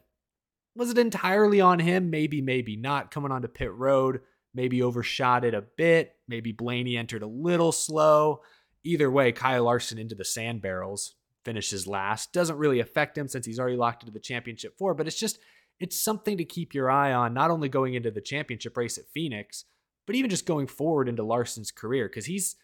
[0.75, 2.09] was it entirely on him?
[2.09, 3.11] Maybe, maybe not.
[3.11, 4.21] Coming onto pit road,
[4.55, 6.15] maybe overshot it a bit.
[6.27, 8.41] Maybe Blaney entered a little slow.
[8.83, 11.15] Either way, Kyle Larson into the sand barrels
[11.45, 12.33] finishes last.
[12.33, 15.39] Doesn't really affect him since he's already locked into the championship four, but it's just,
[15.79, 19.09] it's something to keep your eye on, not only going into the championship race at
[19.13, 19.65] Phoenix,
[20.05, 22.55] but even just going forward into Larson's career because he's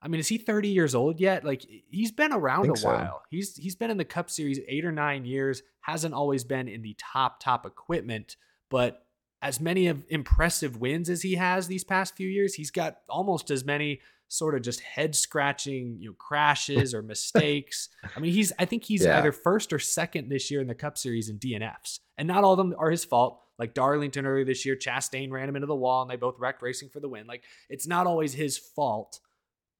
[0.00, 1.44] I mean, is he 30 years old yet?
[1.44, 3.22] Like he's been around a while.
[3.30, 6.82] He's he's been in the Cup Series 8 or 9 years, hasn't always been in
[6.82, 8.36] the top top equipment,
[8.70, 9.04] but
[9.42, 13.50] as many of impressive wins as he has these past few years, he's got almost
[13.50, 17.88] as many sort of just head scratching, you know, crashes or mistakes.
[18.16, 19.18] I mean, he's I think he's yeah.
[19.18, 22.00] either first or second this year in the Cup Series in DNFs.
[22.16, 23.40] And not all of them are his fault.
[23.58, 26.62] Like Darlington earlier this year, Chastain ran him into the wall and they both wrecked
[26.62, 27.26] racing for the win.
[27.26, 29.20] Like it's not always his fault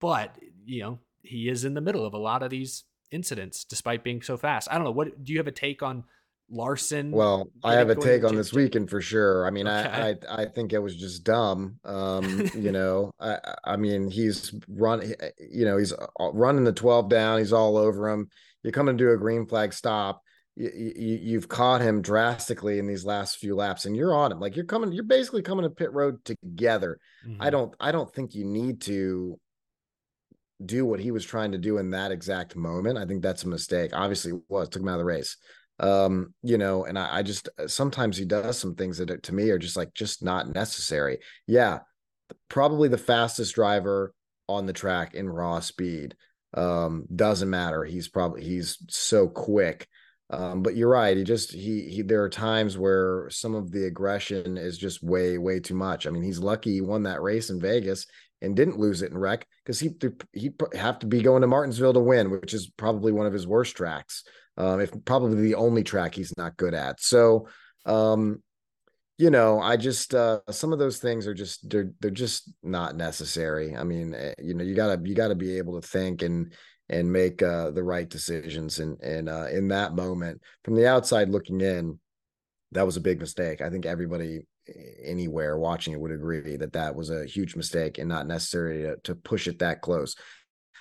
[0.00, 4.04] but, you know, he is in the middle of a lot of these incidents despite
[4.04, 4.68] being so fast.
[4.70, 4.90] I don't know.
[4.90, 6.04] What do you have a take on
[6.50, 7.10] Larson?
[7.10, 9.46] Well, I have a take on this weekend for sure.
[9.46, 10.16] I mean, okay.
[10.28, 11.78] I, I I think it was just dumb.
[11.84, 17.08] Um, you know, I I mean, he's run, you know, he's uh, running the 12
[17.08, 18.28] down, he's all over him.
[18.62, 20.22] You come and do a green flag stop.
[20.60, 24.40] You, you, you've caught him drastically in these last few laps and you're on him
[24.40, 27.40] like you're coming you're basically coming to pit road together mm-hmm.
[27.40, 29.38] i don't i don't think you need to
[30.64, 32.98] do what he was trying to do in that exact moment.
[32.98, 33.92] I think that's a mistake.
[33.94, 35.36] Obviously, it was took him out of the race.
[35.80, 39.34] Um, you know, and I, I just uh, sometimes he does some things that to
[39.34, 41.18] me are just like just not necessary.
[41.46, 41.80] Yeah,
[42.48, 44.12] probably the fastest driver
[44.48, 46.16] on the track in raw speed.
[46.54, 47.84] Um, doesn't matter.
[47.84, 49.86] He's probably he's so quick.
[50.30, 51.16] Um, but you're right.
[51.16, 52.02] He just he he.
[52.02, 56.06] There are times where some of the aggression is just way way too much.
[56.06, 58.06] I mean, he's lucky he won that race in Vegas
[58.42, 59.90] and didn't lose it in wreck because he
[60.34, 63.46] he have to be going to Martinsville to win, which is probably one of his
[63.46, 64.22] worst tracks.
[64.58, 67.00] Um, if probably the only track he's not good at.
[67.00, 67.46] So,
[67.86, 68.42] um,
[69.16, 72.96] you know, I just uh, some of those things are just they're they're just not
[72.96, 73.76] necessary.
[73.76, 76.52] I mean, eh, you know, you gotta you gotta be able to think and
[76.88, 78.78] and make uh, the right decisions.
[78.78, 81.98] And and uh, in that moment, from the outside looking in,
[82.72, 83.60] that was a big mistake.
[83.60, 84.42] I think everybody
[85.02, 88.96] anywhere watching it would agree that that was a huge mistake and not necessary to,
[89.04, 90.14] to push it that close.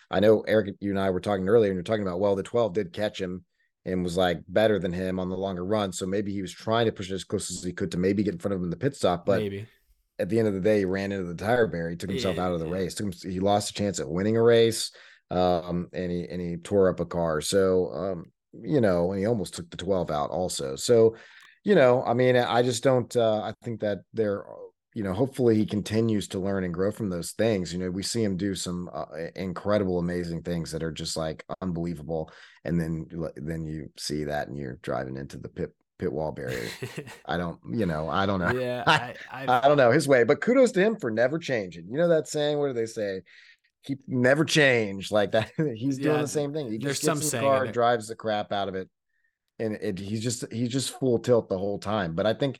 [0.09, 2.43] I know Eric, you and I were talking earlier, and you're talking about well, the
[2.43, 3.43] 12 did catch him
[3.85, 6.85] and was like better than him on the longer run, so maybe he was trying
[6.85, 8.65] to push it as close as he could to maybe get in front of him
[8.65, 9.25] in the pit stop.
[9.25, 9.65] But maybe.
[10.19, 11.91] at the end of the day, he ran into the tire barrier.
[11.91, 12.95] He took himself out of the race.
[12.95, 14.91] Took him, he lost a chance at winning a race,
[15.31, 17.41] um, and he and he tore up a car.
[17.41, 20.75] So, um, you know, and he almost took the 12 out also.
[20.75, 21.15] So,
[21.63, 23.13] you know, I mean, I just don't.
[23.15, 24.45] Uh, I think that there,
[24.93, 27.73] you know, hopefully he continues to learn and grow from those things.
[27.73, 31.43] You know, we see him do some uh, incredible, amazing things that are just like
[31.61, 32.31] unbelievable,
[32.63, 36.69] and then then you see that and you're driving into the pit pit wall barrier.
[37.25, 38.51] I don't, you know, I don't know.
[38.51, 41.87] Yeah, I, I, I, don't know his way, but kudos to him for never changing.
[41.89, 42.57] You know that saying?
[42.57, 43.21] What do they say?
[43.88, 45.52] He never changed like that.
[45.76, 46.71] He's doing yeah, the same thing.
[46.71, 48.89] He just gets in the car, drives the crap out of it,
[49.60, 52.13] and it, he's just he's just full tilt the whole time.
[52.13, 52.60] But I think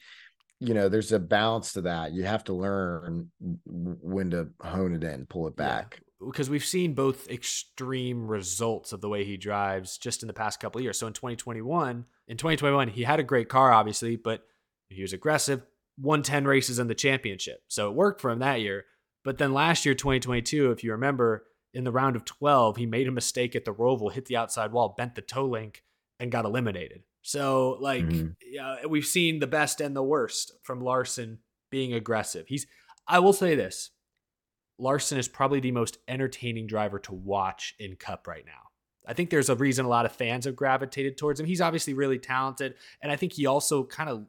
[0.60, 2.14] you know there's a balance to that.
[2.14, 3.30] You have to learn
[3.66, 5.98] when to hone it in, pull it back.
[5.98, 10.34] Yeah because we've seen both extreme results of the way he drives just in the
[10.34, 10.98] past couple of years.
[10.98, 14.42] So in 2021, in 2021, he had a great car, obviously, but
[14.90, 15.62] he was aggressive,
[16.00, 17.60] won 10 races in the championship.
[17.68, 18.86] So it worked for him that year.
[19.28, 23.10] But then last year, 2022, if you remember, in the round of 12, he made
[23.10, 25.84] a mistake at the Roval, hit the outside wall, bent the toe link,
[26.18, 27.04] and got eliminated.
[27.24, 28.28] So, like, mm-hmm.
[28.50, 32.48] yeah, we've seen the best and the worst from Larson being aggressive.
[32.48, 32.68] He's,
[33.06, 33.92] I will say this
[34.80, 38.70] Larson is probably the most entertaining driver to watch in Cup right now.
[39.06, 41.48] I think there's a reason a lot of fans have gravitated towards him.
[41.48, 44.26] He's obviously really talented, and I think he also kind of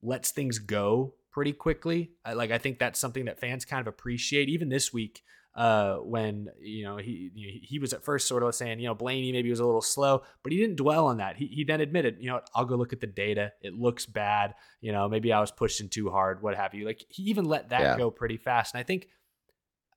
[0.00, 2.12] lets things go pretty quickly.
[2.34, 4.48] like I think that's something that fans kind of appreciate.
[4.48, 5.22] Even this week,
[5.54, 9.32] uh, when you know he he was at first sort of saying you know Blaney
[9.32, 11.36] maybe was a little slow, but he didn't dwell on that.
[11.36, 13.52] He he then admitted you know I'll go look at the data.
[13.60, 14.54] It looks bad.
[14.80, 16.86] You know maybe I was pushing too hard, what have you.
[16.86, 17.96] Like he even let that yeah.
[17.96, 19.08] go pretty fast, and I think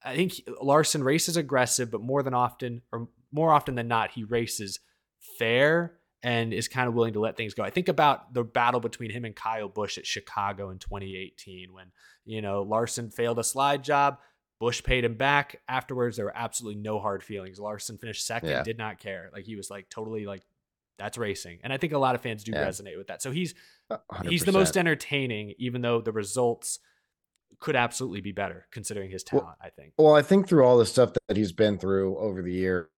[0.03, 4.23] I think Larson races aggressive, but more than often, or more often than not, he
[4.23, 4.79] races
[5.37, 7.63] fair and is kind of willing to let things go.
[7.63, 11.87] I think about the battle between him and Kyle Busch at Chicago in 2018 when,
[12.25, 14.19] you know, Larson failed a slide job.
[14.59, 15.61] Busch paid him back.
[15.67, 17.59] Afterwards, there were absolutely no hard feelings.
[17.59, 18.63] Larson finished second, yeah.
[18.63, 19.31] did not care.
[19.33, 20.43] Like he was like totally like
[20.99, 21.59] that's racing.
[21.63, 22.67] And I think a lot of fans do yeah.
[22.67, 23.23] resonate with that.
[23.23, 23.55] So he's
[23.89, 24.29] 100%.
[24.29, 26.79] he's the most entertaining, even though the results–
[27.61, 29.93] could absolutely be better considering his talent, well, I think.
[29.97, 32.89] Well, I think through all the stuff that he's been through over the year,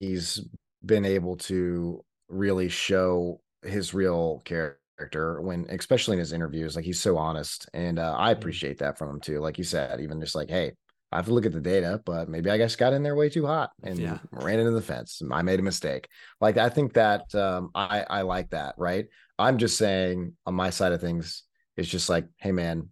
[0.00, 0.40] he's
[0.84, 7.00] been able to really show his real character when especially in his interviews like he's
[7.00, 8.38] so honest and uh, i mm-hmm.
[8.38, 10.72] appreciate that from him too like you said even just like hey
[11.10, 13.28] i have to look at the data but maybe i just got in there way
[13.28, 14.18] too hot and yeah.
[14.30, 16.08] ran into the fence i made a mistake
[16.40, 19.06] like i think that um, i i like that right
[19.38, 21.42] i'm just saying on my side of things
[21.76, 22.88] it's just like hey man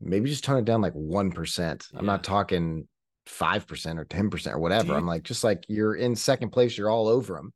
[0.00, 1.58] maybe just tone it down like 1%.
[1.58, 1.98] Yeah.
[1.98, 2.86] I'm not talking
[3.26, 4.94] 5% or 10% or whatever.
[4.94, 7.52] I'm like, just like you're in second place, you're all over them.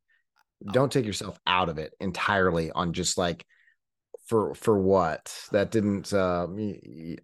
[0.69, 0.73] Oh.
[0.73, 3.45] Don't take yourself out of it entirely on just like,
[4.27, 6.47] for for what that didn't uh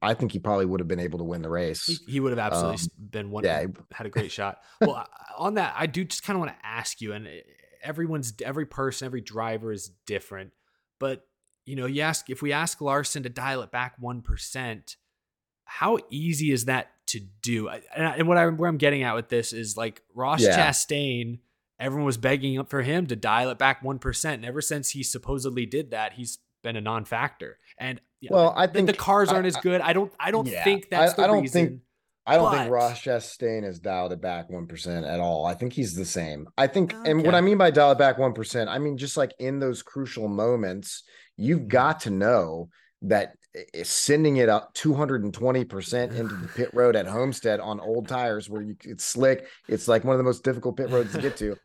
[0.03, 2.37] i think he probably would have been able to win the race he, he would
[2.37, 5.07] have absolutely um, been one yeah had a great shot well
[5.39, 7.29] on that i do just kind of want to ask you and
[7.85, 10.51] everyone's every person every driver is different
[10.99, 11.25] but
[11.65, 14.97] you know you ask if we ask larson to dial it back 1%
[15.69, 17.69] how easy is that to do?
[17.69, 20.57] And, what I where I'm getting at with this is like Ross yeah.
[20.57, 21.41] Chastain.
[21.81, 24.91] Everyone was begging up for him to dial it back one percent, and ever since
[24.91, 27.59] he supposedly did that, he's been a non-factor.
[27.79, 29.81] And well, I think the cars aren't I, as good.
[29.81, 30.13] I don't.
[30.19, 31.67] I don't yeah, think that's I, the I don't reason.
[31.67, 31.81] Think,
[32.27, 35.47] I don't but, think Ross Chastain has dialed it back one percent at all.
[35.47, 36.49] I think he's the same.
[36.59, 37.11] I think, okay.
[37.11, 39.61] and what I mean by dial it back one percent, I mean just like in
[39.61, 41.05] those crucial moments,
[41.37, 41.69] you've mm-hmm.
[41.69, 42.69] got to know
[43.03, 43.35] that
[43.83, 48.77] sending it up 220% into the pit road at Homestead on old tires where you
[48.83, 49.47] it's slick.
[49.69, 51.57] It's like one of the most difficult pit roads to get to.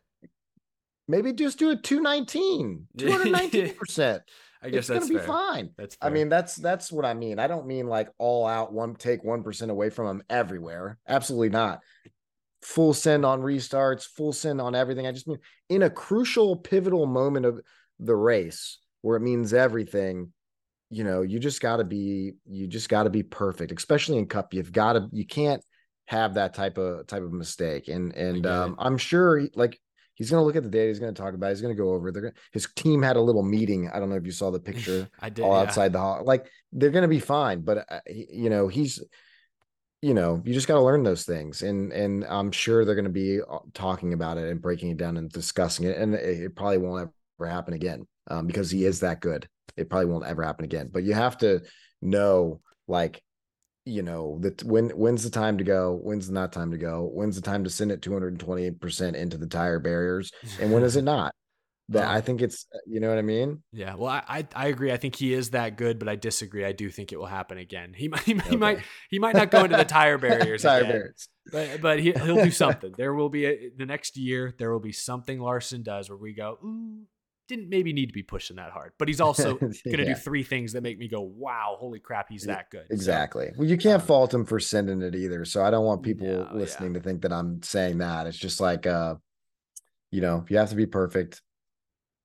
[1.06, 4.20] Maybe just do a 219, 219%.
[4.62, 5.70] I guess it's that's gonna be fine.
[5.76, 6.10] That's fair.
[6.10, 7.38] I mean, that's that's what I mean.
[7.38, 10.98] I don't mean like all out one take one percent away from them everywhere.
[11.06, 11.80] Absolutely not.
[12.62, 15.06] Full send on restarts, full send on everything.
[15.06, 15.38] I just mean
[15.68, 17.60] in a crucial, pivotal moment of
[17.98, 20.32] the race where it means everything
[20.90, 24.26] you know, you just got to be you just got to be perfect, especially in
[24.26, 24.54] cup.
[24.54, 25.62] You've got to you can't
[26.06, 27.88] have that type of type of mistake.
[27.88, 29.80] And and um, I'm sure like
[30.14, 30.88] he's going to look at the data.
[30.88, 31.48] He's going to talk about.
[31.48, 32.10] It, he's going to go over.
[32.10, 33.90] They're gonna, his team had a little meeting.
[33.92, 35.08] I don't know if you saw the picture.
[35.20, 35.42] I did.
[35.42, 35.62] All yeah.
[35.68, 36.22] outside the hall.
[36.24, 37.60] Like they're going to be fine.
[37.60, 39.02] But uh, you know he's
[40.02, 43.06] you know you just got to learn those things and and i'm sure they're going
[43.06, 46.40] to be uh, talking about it and breaking it down and discussing it and it,
[46.42, 50.26] it probably won't ever happen again um, because he is that good it probably won't
[50.26, 50.88] ever happen again.
[50.92, 51.62] But you have to
[52.00, 53.22] know, like,
[53.86, 57.36] you know, that when when's the time to go, when's not time to go, when's
[57.36, 60.30] the time to send it 228% into the tire barriers,
[60.60, 61.34] and when is it not?
[61.90, 62.08] That.
[62.08, 63.62] I think it's uh, you know what I mean.
[63.70, 64.90] Yeah, well, I, I agree.
[64.90, 66.64] I think he is that good, but I disagree.
[66.64, 67.92] I do think it will happen again.
[67.94, 68.78] He might he, might- he might
[69.10, 71.28] he might not go into the tire barriers Tire again, barriers.
[71.52, 72.94] but but he, he'll do something.
[72.96, 74.54] There will be a, the next year.
[74.58, 77.02] There will be something Larson does where we go, ooh,
[77.48, 78.92] didn't maybe need to be pushing that hard.
[78.98, 82.28] But he's also going to do three things that make me go, wow, holy crap,
[82.30, 82.86] he's that good.
[82.88, 83.50] So, Exactly.
[83.56, 85.44] Well, you can't um, fault him for sending it either.
[85.44, 86.58] So I don't want people No, yeah.
[86.58, 88.26] listening to think that I'm saying that.
[88.26, 89.16] It's just like, uh,
[90.10, 91.42] you know, you have to be perfect.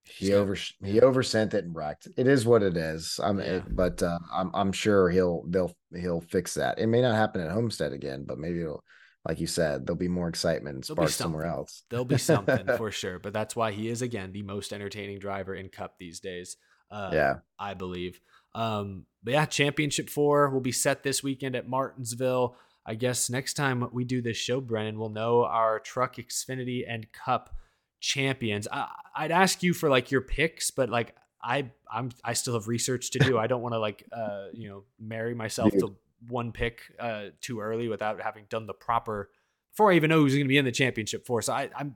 [0.04, 2.08] He He's over he oversent it and wrecked.
[2.18, 3.20] It is what it is.
[3.22, 3.62] I'm, Yeah.
[3.70, 6.80] but uh, I'm I'm sure he'll they'll he'll fix that.
[6.80, 8.84] It may not happen at Homestead again, but maybe it'll,
[9.30, 11.84] like you said, there'll be more excitement and There'll be spark somewhere else.
[11.92, 13.20] There'll be something for sure.
[13.20, 16.58] But that's why he is again the most entertaining driver in Cup these days.
[16.90, 17.36] Uh, Yeah.
[17.60, 18.20] I believe.
[18.56, 22.56] Um, but yeah, Championship Four will be set this weekend at Martinsville.
[22.88, 27.06] I guess next time we do this show, Brennan, we'll know our Truck Xfinity and
[27.12, 27.56] Cup
[28.00, 28.68] champions.
[28.72, 32.68] I, I'd ask you for like your picks, but like I, I'm, I still have
[32.68, 33.38] research to do.
[33.38, 35.82] I don't want to like, uh, you know, marry myself Dude.
[35.82, 35.96] to
[36.28, 39.30] one pick uh, too early without having done the proper
[39.72, 41.42] before I even know who's going to be in the championship for.
[41.42, 41.96] So I, I'm,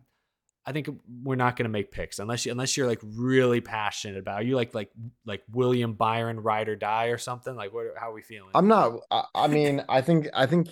[0.65, 0.87] I think
[1.23, 4.35] we're not going to make picks unless you, unless you're like really passionate about.
[4.41, 4.91] Are you like like
[5.25, 7.55] like William Byron ride or die or something?
[7.55, 7.87] Like what?
[7.99, 8.49] How are we feeling?
[8.55, 8.99] I'm not.
[9.11, 10.69] I, I mean, I think I think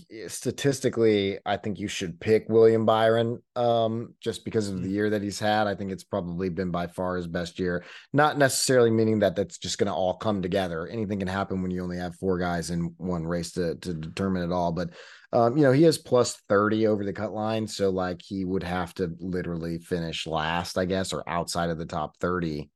[0.52, 4.92] statistically, I think you should pick William Byron, um, just because of the Mm.
[4.92, 5.68] year that he's had.
[5.68, 7.84] I think it's probably been by far his best year.
[8.14, 10.88] Not necessarily meaning that that's just going to all come together.
[10.88, 14.44] Anything can happen when you only have four guys in one race to to determine
[14.44, 14.72] it all.
[14.72, 14.92] But
[15.34, 18.64] um, you know, he has plus thirty over the cut line, so like he would
[18.64, 22.70] have to literally finish last, I guess, or outside of the top thirty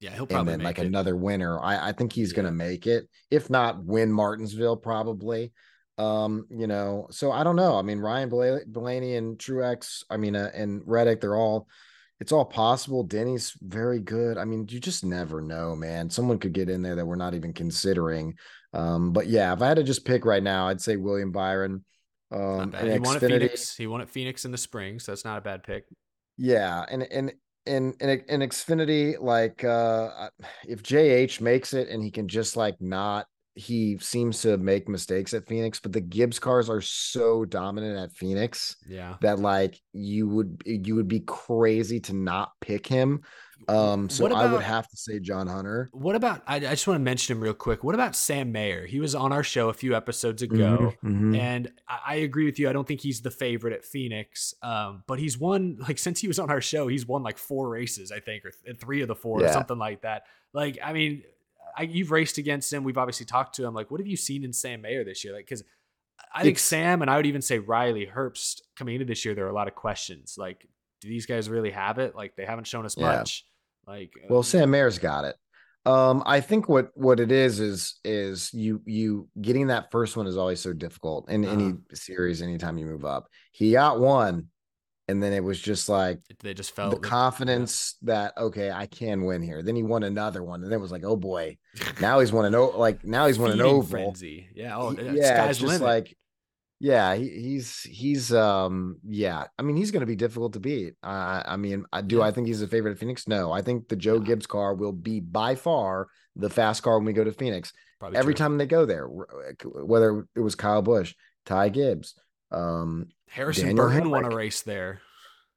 [0.00, 0.86] yeah, he'll and probably then make like it.
[0.86, 1.60] another winner.
[1.60, 2.36] I, I think he's Yeah.
[2.36, 3.08] gonna make it.
[3.30, 5.52] If not, win Martinsville probably.
[5.98, 7.76] Um, you know, so I don't know.
[7.76, 11.68] I mean, Ryan Bla- Blaney and Truex, I mean, uh, and Reddick, they're all.
[12.20, 13.02] It's all possible.
[13.02, 14.36] Denny's very good.
[14.36, 16.10] I mean, you just never know, man.
[16.10, 18.34] Someone could get in there that we're not even considering.
[18.72, 21.84] Um, but yeah, if I had to just pick right now, I'd say William Byron.
[22.32, 23.76] Um, and He won at Phoenix.
[23.76, 25.84] He won at Phoenix in the spring, so that's not a bad pick.
[26.36, 27.32] Yeah, and and
[27.66, 30.28] and and in Xfinity, like uh
[30.66, 35.34] if JH makes it and he can just like not he seems to make mistakes
[35.34, 39.16] at Phoenix, but the Gibbs cars are so dominant at Phoenix Yeah.
[39.22, 43.22] that like you would you would be crazy to not pick him.
[43.68, 45.90] Um so What I would have to say John Hunter.
[45.92, 46.42] What about?
[46.46, 47.84] I, I just want to mention him real quick.
[47.84, 48.86] What about Sam Mayer?
[48.86, 50.94] He was on our show a few episodes ago.
[51.04, 51.36] Mhm.
[51.38, 52.68] And I, I agree with you.
[52.68, 56.28] I don't think he's the favorite at Phoenix, um, but he's won like since he
[56.28, 59.08] was on our show, he's won like four races, I think, or th- three of
[59.08, 60.22] the four, or something like that.
[60.52, 61.22] Like, I mean,
[61.76, 62.82] I, you've raced against him.
[62.82, 63.74] We've obviously talked to him.
[63.74, 65.32] Like, what have you seen in Sam Mayer this year?
[65.34, 65.62] Like, because
[66.34, 69.34] I think It's- Sam and I would even say Riley Herbst coming into this year,
[69.34, 70.34] there are a lot of questions.
[70.36, 70.66] Like,
[71.00, 72.14] do these guys really have it?
[72.16, 73.16] Like, they haven't shown us Yeah.
[73.16, 73.46] much.
[73.90, 75.34] Like, Well, um, Sam Mayer's got it.
[75.84, 80.26] Um, I think what what it is is is you you getting that first one
[80.28, 81.94] is always so difficult in any Uh-huh.
[81.94, 82.40] series.
[82.42, 84.48] Anytime you move up, he got one,
[85.08, 89.24] and then it was just like they just felt the confidence that okay, I can
[89.24, 89.62] win here.
[89.62, 91.56] Then he won another one, and then it was like, oh boy,
[92.00, 93.88] now he's won an o- like now he's won an feeding oval.
[93.90, 94.48] frenzy.
[94.54, 94.76] Yeah.
[94.76, 95.12] Oh, He- yeah.
[95.14, 95.82] yeah, Sky's it's just limit.
[95.82, 96.16] like
[96.80, 99.44] yeah, he, he's he's um yeah.
[99.58, 100.94] I mean, he's going to be difficult to beat.
[101.02, 102.24] I I mean, I do Yeah.
[102.24, 103.28] I think he's a favorite at Phoenix?
[103.28, 107.06] No, I think the Joe Gibbs car will be by far the fast car when
[107.06, 107.72] we go to Phoenix.
[107.98, 108.38] Probably Every true.
[108.44, 111.14] time they go there, whether it was Kyle Busch,
[111.44, 112.14] Ty Gibbs,
[112.50, 115.02] um, Harrison Daniel Burton won a race there.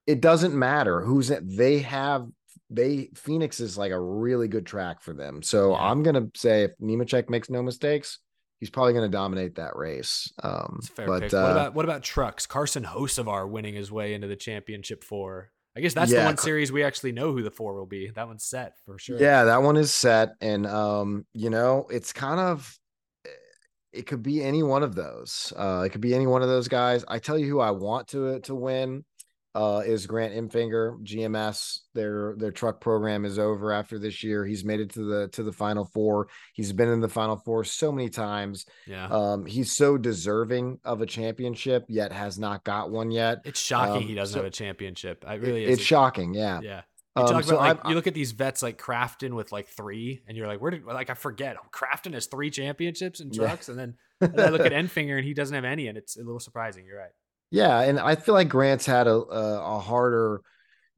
[0.05, 1.43] it doesn't matter who's it.
[1.45, 2.27] They have
[2.69, 5.41] they Phoenix is like a really good track for them.
[5.41, 5.77] So Yeah.
[5.77, 8.19] I'm gonna say if Nemechek makes no mistakes,
[8.63, 10.31] he's probably gonna dominate that race.
[10.41, 11.33] Um, It's a fair but pick.
[11.33, 12.45] uh, what about what about trucks?
[12.45, 15.51] Carson Hocevar winning his way into the championship four.
[15.75, 18.09] I guess that's the one series we actually know who the four will be.
[18.15, 19.19] That one's set for sure.
[19.19, 22.79] Yeah, that one is set, and um, you know, it's kind of
[23.91, 25.51] it could be any one of those.
[25.57, 27.03] Uh, it could be any one of those guys.
[27.09, 29.03] I tell you who I want to to win
[29.55, 31.79] uh is Grant Enfinger, GMS.
[31.93, 34.45] Their their truck program is over after this year.
[34.45, 36.27] He's made it to the to the final four.
[36.53, 38.65] He's been in the final four so many times.
[38.87, 39.07] Yeah.
[39.07, 43.39] Um, he's so deserving of a championship, yet has not got one yet.
[43.45, 45.23] it's shocking um, he doesn't so- have a championship.
[45.27, 45.77] I really is.
[45.79, 46.59] it's shocking, yeah.
[46.61, 46.81] Yeah.
[47.15, 49.51] You Um, talk so about like I'm- you look at these vets like Crafton with
[49.51, 53.29] like three, and you're like, where did like I forget Crafton has three championships in
[53.31, 53.43] Yeah.
[53.45, 55.95] trucks, and then and then I look at Enfinger and he doesn't have any, and
[55.97, 56.85] it's a little surprising.
[56.87, 57.11] You're right.
[57.53, 60.41] Yeah, and I feel like Grant's had a, a a harder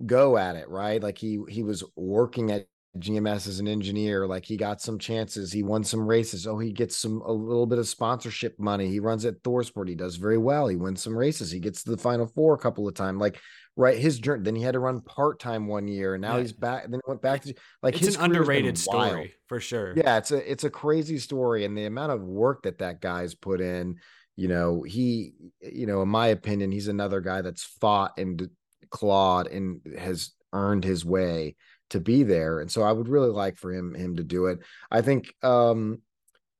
[0.06, 1.04] go at it, right?
[1.04, 4.28] Like he he was working at GMS as an engineer.
[4.28, 5.52] Like he got some chances.
[5.52, 6.48] He won some races.
[6.48, 8.90] Oh, he gets some a little bit of sponsorship money.
[8.90, 9.90] He runs at ThorSport.
[9.90, 10.68] He does very well.
[10.68, 11.52] He wins some races.
[11.52, 13.20] He gets to the final four a couple of times.
[13.20, 13.40] Like
[13.76, 14.44] right, his journey.
[14.44, 16.42] Then he had to run part time one year, and now Yeah.
[16.42, 16.84] he's back.
[16.84, 17.54] Then he went back to
[17.84, 19.10] like it's his an underrated wild.
[19.10, 19.94] story for sure.
[19.96, 23.36] Yeah, it's a it's a crazy story, and the amount of work that that guy's
[23.36, 23.98] put in.
[24.36, 28.50] You know, he, you know, in my opinion, he's another guy that's fought and
[28.90, 31.56] clawed and has earned his way
[31.90, 32.60] to be there.
[32.60, 34.60] And so I would really like for him him to do it.
[34.92, 36.02] I think um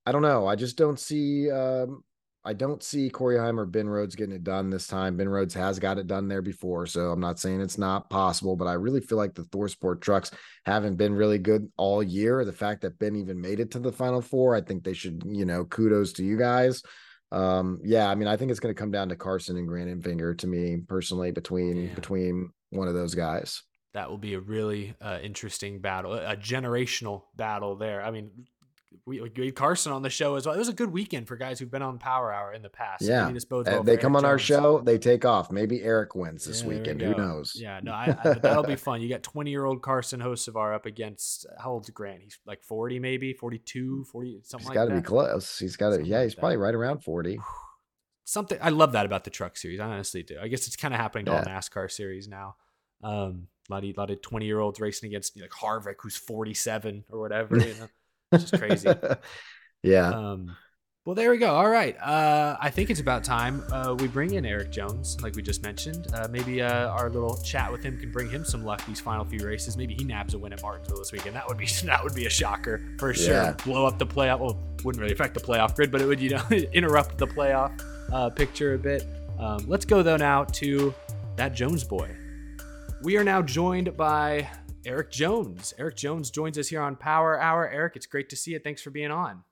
[0.06, 0.48] I don't know.
[0.48, 2.04] I just don't see um
[2.48, 5.18] I don't see Corey Heim or Ben Rhodes getting it done this time.
[5.18, 8.56] Ben Rhodes has got it done there before, so I'm not saying it's not possible,
[8.56, 10.30] but I really feel like the Thor Sport trucks
[10.64, 12.46] haven't been really good all year.
[12.46, 15.24] The fact that Ben even made it to the final four, I think they should,
[15.26, 16.84] you know, kudos to you guys.
[17.36, 19.90] Um, yeah, I mean, I think it's going to come down to Carson and Grant
[19.90, 21.94] Enfinger to me personally between Yeah.
[21.96, 23.62] between one of those guys.
[23.94, 28.02] that will be a really uh, interesting battle, a generational battle there.
[28.02, 28.30] I mean,
[29.06, 30.56] we, we had Carson on the show as well.
[30.56, 33.02] It was a good weekend for guys who've been on Power Hour in the past.
[33.04, 33.24] Yeah.
[33.24, 34.42] Maybe this bodes well they come Erik on our Jones.
[34.48, 35.52] show, they take off.
[35.52, 37.02] Maybe Erik wins this Yeah, we weekend.
[37.02, 37.54] Who knows?
[37.56, 39.02] Yeah, no, I, I, that'll be fun.
[39.02, 42.22] You got 20 year old Carson Hocevar up against how old's Grant?
[42.22, 44.96] He's like 40, maybe 42, 40, something He's like got that.
[44.96, 45.60] to be close.
[45.60, 46.06] He's got to.
[46.06, 46.40] Yeah, like he's that.
[46.40, 47.40] probably right around forty.
[48.28, 49.80] Something I love that about the truck series.
[49.80, 50.38] I honestly do.
[50.42, 52.56] I guess it's kind of happening to all NASCAR series now.
[53.04, 55.96] Um, a lot of, lot of 20 year olds racing against you know, like Harvick,
[56.00, 57.58] who's 47 or whatever.
[57.58, 57.88] You know,
[58.36, 58.90] it's just crazy.
[59.84, 60.10] yeah.
[60.10, 60.56] Um,
[61.06, 61.54] well, there we go.
[61.54, 61.96] All right.
[62.02, 65.62] Uh, I think it's about time uh, we bring in Erik Jones, like we just
[65.62, 66.08] mentioned.
[66.12, 69.24] Uh, maybe uh, our little chat with him can bring him some luck these final
[69.24, 69.78] few races.
[69.78, 71.36] Maybe he nabs a win at Martinsville this weekend.
[71.36, 73.34] That would be that would be a shocker for sure.
[73.34, 73.56] Yeah.
[73.64, 74.40] Blow up the playoff.
[74.40, 77.80] Well, wouldn't really affect the playoff grid, but it would you know interrupt the playoff
[78.12, 79.06] uh, picture a bit.
[79.38, 80.92] Um, let's go though now to
[81.36, 82.10] that Jones boy.
[83.04, 84.50] We are now joined by
[84.86, 85.74] Erik Jones.
[85.78, 87.68] Erik Jones joins us here on Power Hour.
[87.68, 88.60] Erik, it's great to see you.
[88.60, 89.44] Thanks for being on.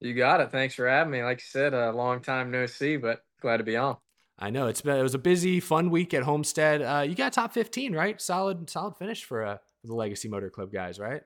[0.00, 0.50] You got it.
[0.50, 1.22] Thanks for having me.
[1.22, 3.96] Like you said, a long time no see, but glad to be on.
[4.38, 6.82] I know it's been it was a busy, fun week at Homestead.
[6.82, 8.20] Uh, you got top fifteen, right?
[8.20, 11.22] Solid, solid finish for uh, the Legacy Motor Club guys, right?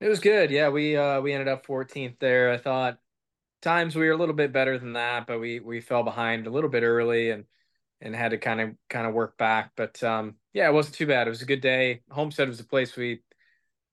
[0.00, 0.50] It was good.
[0.50, 2.50] Yeah, we uh we ended up 14th there.
[2.50, 2.98] I thought
[3.60, 6.50] times we were a little bit better than that, but we we fell behind a
[6.50, 7.44] little bit early and
[8.00, 9.72] and had to kind of kind of work back.
[9.76, 11.26] But um yeah, it wasn't too bad.
[11.26, 12.02] It was a good day.
[12.10, 13.20] Homestead was a place we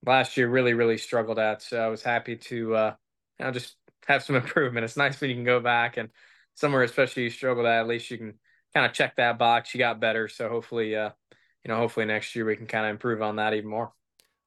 [0.05, 1.61] last year really really struggled at.
[1.61, 2.95] So I was happy to uh
[3.39, 3.75] you know just
[4.07, 4.85] have some improvement.
[4.85, 6.09] It's nice when you can go back and
[6.55, 8.35] somewhere especially you struggled at, at least you can
[8.73, 9.73] kind of check that box.
[9.73, 10.27] You got better.
[10.29, 11.11] So hopefully uh
[11.65, 13.93] you know hopefully next year we can kind of improve on that even more.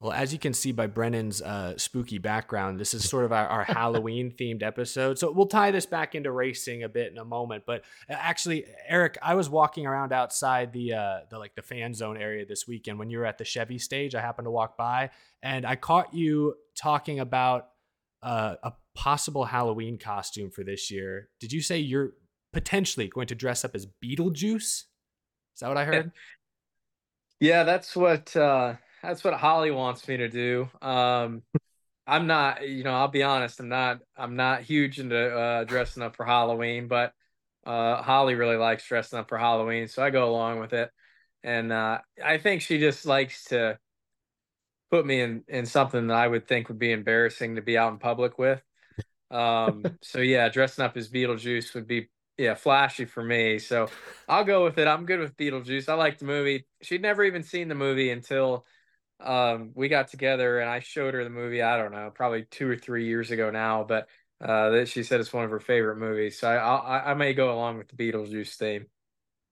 [0.01, 3.47] Well, as you can see by Brennan's uh, spooky background, this is sort of our,
[3.47, 5.19] our Halloween themed episode.
[5.19, 7.65] So we'll tie this back into racing a bit in a moment.
[7.67, 11.93] But uh, actually, Erik, I was walking around outside the uh, the like the fan
[11.93, 14.15] zone area this weekend when you were at the Chevy stage.
[14.15, 15.11] I happened to walk by
[15.43, 17.69] and I caught you talking about
[18.23, 21.29] uh, a possible Halloween costume for this year.
[21.41, 22.13] Did you say you're
[22.55, 24.63] potentially going to dress up as Beetlejuice?
[24.63, 24.87] Is
[25.61, 26.13] that what I heard?
[27.39, 30.69] Yeah, that's what uh that's what Holly wants me to do.
[30.83, 31.43] Um
[32.07, 36.03] I'm not, you know, I'll be honest, I'm not I'm not huge into uh dressing
[36.03, 37.13] up for Halloween, but
[37.65, 40.91] uh Holly really likes dressing up for Halloween, so I go along with it.
[41.43, 43.79] And uh I think she just likes to
[44.91, 47.93] put me in in something that I would think would be embarrassing to be out
[47.93, 48.63] in public with.
[49.31, 53.59] Um so yeah, dressing up as Beetlejuice would be yeah, flashy for me.
[53.59, 53.89] So
[54.27, 54.89] I'll go with it.
[54.89, 55.91] I'm good with Beetlejuice.
[55.91, 56.67] I like the movie.
[56.81, 58.65] She'd never even seen the movie until
[59.23, 61.63] um, we got together and I showed her the movie.
[61.63, 64.09] I don't know, probably two or three years ago now, but
[64.41, 66.39] uh, that she said it's one of her favorite movies.
[66.39, 68.87] So I, I I may go along with the Beetlejuice theme.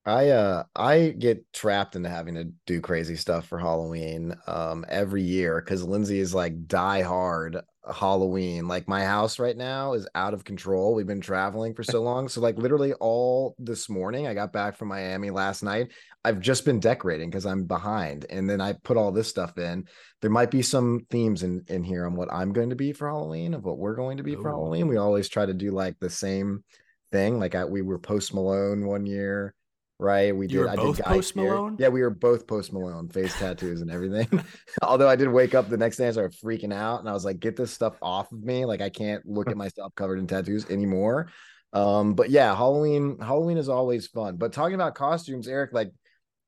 [0.05, 5.23] I uh I get trapped into having to do crazy stuff for Halloween um every
[5.23, 7.59] year because Lindsay is like die hard
[7.95, 8.69] Halloween.
[8.69, 10.95] Like my house right now is out of control.
[10.95, 12.29] We've been traveling for so long.
[12.29, 15.93] So like literally all this morning, I got back from Miami last night.
[16.25, 18.27] I've just been decorating because I'm behind.
[18.31, 19.87] And then I put all this stuff in.
[20.21, 23.09] There might be some themes in in here on what I'm going to be for
[23.09, 24.53] Halloween, of what we're going to be for Ooh.
[24.53, 24.89] Halloween.
[24.89, 26.65] We always try to do like the same
[27.13, 27.39] thing.
[27.39, 29.55] Like I, we were post Malone one year
[29.99, 30.35] right?
[30.35, 30.69] We You did.
[30.69, 31.37] I both did Post.
[31.37, 31.77] Malone?
[31.79, 34.45] Yeah, we were both Post Malone, face tattoos and everything.
[34.83, 37.25] Although I did wake up the next day and started freaking out, and I was
[37.25, 38.65] like, "Get this stuff off of me!
[38.65, 41.31] Like I can't look at myself covered in tattoos anymore."
[41.73, 43.19] Um, but yeah, Halloween.
[43.19, 44.37] Halloween is always fun.
[44.37, 45.93] But talking about costumes, Erik, like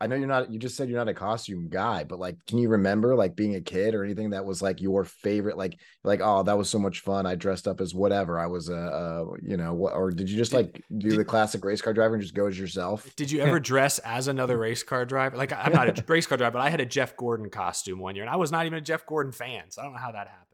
[0.03, 0.51] I know you're not.
[0.51, 3.57] You just said you're not a costume guy, but like, can you remember like being
[3.57, 5.59] a kid or anything that was like your favorite?
[5.59, 7.27] Like, like oh, that was so much fun.
[7.27, 8.39] I dressed up as whatever.
[8.39, 9.93] I was a, a you know, what?
[9.93, 12.59] Or did you just like do the classic race car driver and just go as
[12.59, 13.15] yourself?
[13.17, 15.37] Did you ever dress as another race car driver?
[15.37, 18.15] Like, I'm not a race car driver, but I had a Jeff Gordon costume one
[18.15, 20.13] year, and I was not even a Jeff Gordon fan, so I don't know how
[20.13, 20.47] that happened.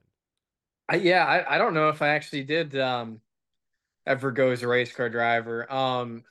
[0.88, 3.20] I, yeah, I, I don't know if I actually did um,
[4.06, 5.72] ever go as a race car driver.
[5.72, 6.24] Um,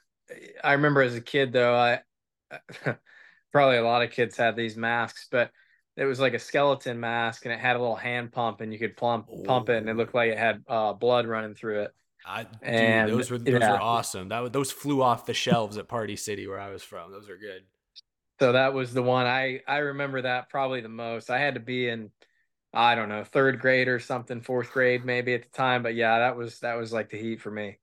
[0.63, 2.01] I remember as a kid though, I
[3.51, 5.51] probably a lot of kids had these masks, but
[5.97, 8.79] it was like a skeleton mask and it had a little hand pump and you
[8.79, 11.95] could plump pump it and it looked like it had uh, blood running through it.
[12.27, 13.71] I, dude, those were those yeah.
[13.71, 14.29] were awesome.
[14.29, 17.11] That those flew off the shelves at Party City where I was from.
[17.11, 17.61] Those are good.
[18.39, 21.29] So that was the one I I remember that probably the most.
[21.29, 22.11] I had to be in
[22.73, 26.19] I don't know, third grade or something, fourth grade maybe at the time, but yeah,
[26.19, 27.77] that was that was like the heat for me.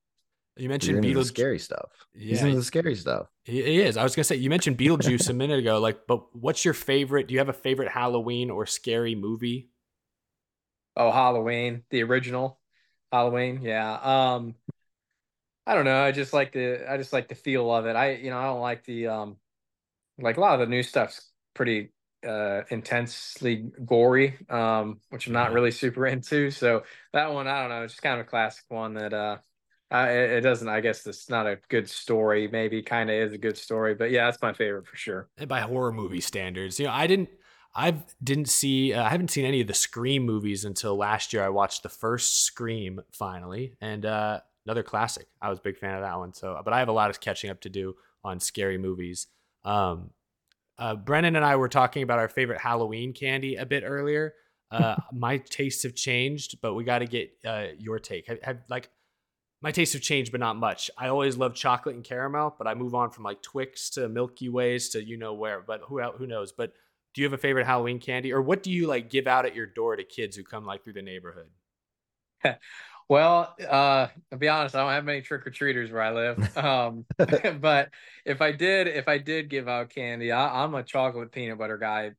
[0.57, 1.25] You mentioned into the Beetlejuice.
[1.25, 1.91] scary stuff.
[2.27, 3.29] He's Yeah, into the scary stuff.
[3.45, 3.97] he, he is.
[3.97, 5.81] I was gonna say you mentioned Beetlejuice a minute ago.
[5.81, 7.29] Like, but what's your favorite?
[7.29, 9.71] Do you have a favorite Halloween or scary movie?
[10.97, 12.61] Oh, Halloween, the original
[13.11, 13.63] Halloween.
[13.63, 13.95] Yeah.
[14.03, 14.57] Um
[15.67, 16.03] I don't know.
[16.03, 17.95] I just like the I just like the feel of it.
[17.97, 19.37] I you know, I don't like the um
[20.19, 21.93] like a lot of the new stuff's pretty
[22.27, 25.55] uh intensely gory, um, which I'm not Yeah.
[25.55, 26.51] really super into.
[26.53, 26.85] So
[27.15, 29.39] that one, I don't know, it's just kind of a classic one that uh
[29.93, 33.33] I, it it doesn't I guess it's not a good story, maybe kind of is
[33.33, 35.29] a good story, but yeah, that's my favorite for sure.
[35.37, 37.29] And by horror movie standards, you know, I didn't.
[37.75, 38.93] I didn't see.
[38.93, 41.43] Uh, I haven't seen any of the Scream movies until last year.
[41.43, 45.27] I watched the first Scream finally, and uh, another classic.
[45.41, 46.35] I was a big fan of that one.
[46.35, 49.27] So, but I have a lot of catching up to do on scary movies.
[49.65, 50.11] Um,
[50.79, 54.35] uh, Brennan and I were talking about our favorite Halloween candy a bit earlier.
[54.71, 58.27] Uh, my tastes have changed, but we got to get uh, your take.
[58.27, 58.91] Have, have like
[59.63, 60.91] my tastes have changed, but not much.
[60.99, 64.49] I always love chocolate and caramel, but I move on from like Twix to Milky
[64.49, 65.61] Ways to you know where.
[65.61, 66.53] But who who knows?
[66.53, 66.73] But
[67.15, 69.55] do you have a favorite Halloween candy, or what do you like give out at
[69.55, 71.49] your door to kids who come like through the neighborhood?
[73.09, 76.57] Well, uh, to be honest, I don't have many trick or treaters where I live.
[76.57, 77.05] Um,
[77.61, 77.91] but
[78.25, 81.77] if I did, if I did give out candy, I, I'm a chocolate peanut butter
[81.77, 82.13] guy.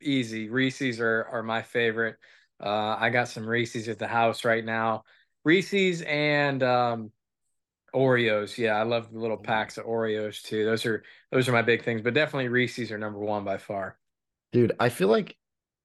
[0.00, 0.48] Easy.
[0.48, 2.16] Reese's are are my favorite.
[2.62, 5.04] Uh, I got some Reese's at the house right now.
[5.44, 7.10] Reese's and um,
[7.94, 8.56] Oreos.
[8.56, 10.64] Yeah, I love the little packs of Oreos too.
[10.64, 12.02] Those are those are my big things.
[12.02, 13.98] But definitely Reese's are number one by far.
[14.52, 15.36] Dude, I feel like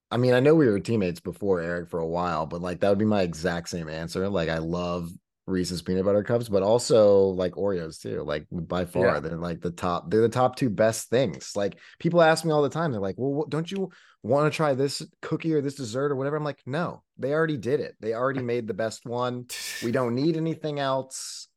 [0.09, 2.89] I mean, I know we were teammates before Erik for a while, but like that
[2.89, 4.29] would be my exact same answer.
[4.29, 5.09] Like I love
[5.47, 8.21] Reese's peanut butter cups, but also like Oreos too.
[8.23, 9.19] Like by far, Yeah.
[9.19, 10.09] they're like the top.
[10.09, 11.53] They're the top two best things.
[11.55, 12.91] Like people ask me all the time.
[12.91, 13.89] They're like, "Well, what- don't you
[14.23, 17.57] want to try this cookie or this dessert or whatever?" I'm like, "No, they already
[17.57, 17.95] did it.
[17.99, 19.45] They already made the best one.
[19.83, 21.47] We don't need anything else.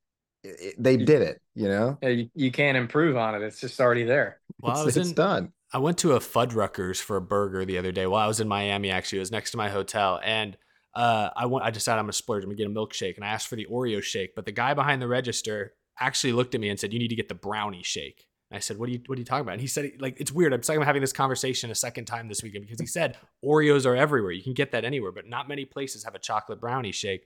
[0.42, 1.40] It- it- they did it.
[1.54, 3.42] You know, you, you can't improve on it.
[3.42, 4.40] It's just already there.
[4.60, 5.52] Well, I it's, was it's in, done.
[5.72, 8.48] I went to a Fuddruckers for a burger the other day while I was in
[8.48, 8.90] Miami.
[8.90, 10.56] Actually, it was next to my hotel, and
[10.94, 11.64] uh, I went.
[11.64, 12.42] I decided I'm gonna splurge.
[12.42, 14.34] I'm gonna get a milkshake, and I asked for the Oreo shake.
[14.34, 17.16] But the guy behind the register actually looked at me and said, "You need to
[17.16, 19.60] get the brownie shake." I said, "What are you What are you talking about?" And
[19.60, 20.52] he said, "Like it's weird.
[20.52, 23.96] Like I'm having this conversation a second time this weekend because he said Oreos are
[23.96, 24.32] everywhere.
[24.32, 27.22] You can get that anywhere, but not many places have a chocolate brownie shake.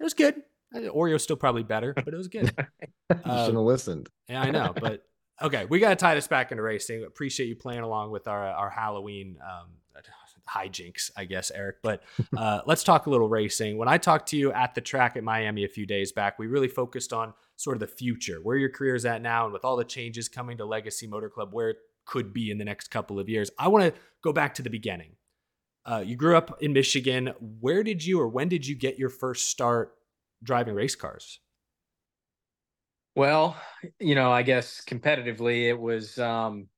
[0.00, 0.42] It was good.
[0.74, 2.52] Uh, Oreo's still probably better, but it was good.
[3.10, 4.08] You shouldn't have listened.
[4.26, 5.04] yeah, I know, but
[5.42, 7.04] okay, we got to tie this back into racing.
[7.04, 9.68] Appreciate you playing along with our our Halloween um,
[10.48, 11.76] hijinks, I guess, Erik.
[11.82, 12.02] But
[12.36, 13.78] uh, let's talk a little racing.
[13.78, 16.46] When I talked to you at the track at Miami a few days back, we
[16.46, 19.64] really focused on sort of the future, where your career is at now, and with
[19.64, 22.88] all the changes coming to Legacy Motor Club, where it could be in the next
[22.88, 23.50] couple of years.
[23.58, 25.12] I want to go back to the beginning.
[25.84, 27.32] Uh, you grew up in Michigan.
[27.60, 29.94] Where did you, or when did you get your first start
[30.42, 31.40] driving race cars?
[33.14, 33.56] Well,
[34.00, 36.68] you know, I guess competitively it was um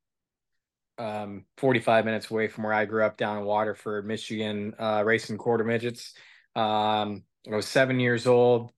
[0.98, 5.38] um 45 minutes away from where I grew up down in Waterford, Michigan, uh racing
[5.38, 6.14] quarter midgets.
[6.54, 8.72] Um I was 7 years old.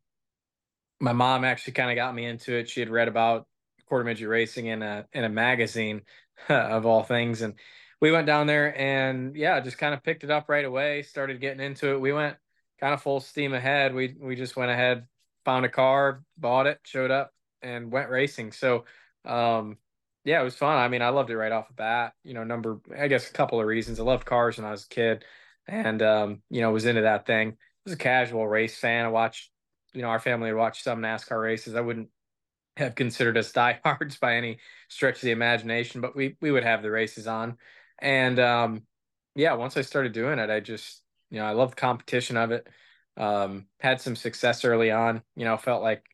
[1.00, 2.68] My mom actually kind of got me into it.
[2.68, 3.46] She had read about
[3.86, 6.02] quarter midget racing in a in a magazine
[6.48, 7.54] of all things and
[8.00, 11.40] we went down there and yeah, just kind of picked it up right away, started
[11.40, 12.00] getting into it.
[12.00, 12.36] We went
[12.78, 13.94] kind of full steam ahead.
[13.94, 15.06] We we just went ahead,
[15.44, 18.52] found a car, bought it, showed up and went racing.
[18.52, 18.84] So,
[19.24, 19.78] um,
[20.26, 20.76] yeah, it was fun.
[20.76, 22.12] I mean, I loved it right off the bat.
[22.24, 24.00] You know, number, I guess, a couple of reasons.
[24.00, 25.24] I loved cars when I was a kid,
[25.68, 27.50] and um, you know, was into that thing.
[27.50, 27.54] I
[27.84, 29.04] was a casual race fan.
[29.04, 29.52] I watched,
[29.94, 31.76] you know, our family would watch some NASCAR races.
[31.76, 32.08] I wouldn't
[32.76, 34.58] have considered us diehards by any
[34.88, 37.56] stretch of the imagination, but we we would have the races on,
[38.00, 38.82] and um,
[39.36, 42.50] yeah, once I started doing it, I just, you know, I loved the competition of
[42.50, 42.66] it.
[43.16, 45.22] Um, had some success early on.
[45.36, 46.04] You know, felt like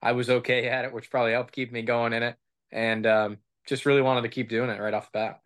[0.00, 2.36] I was okay at it, which probably helped keep me going in it.
[2.72, 5.40] And um, just really wanted to keep doing it right off the bat.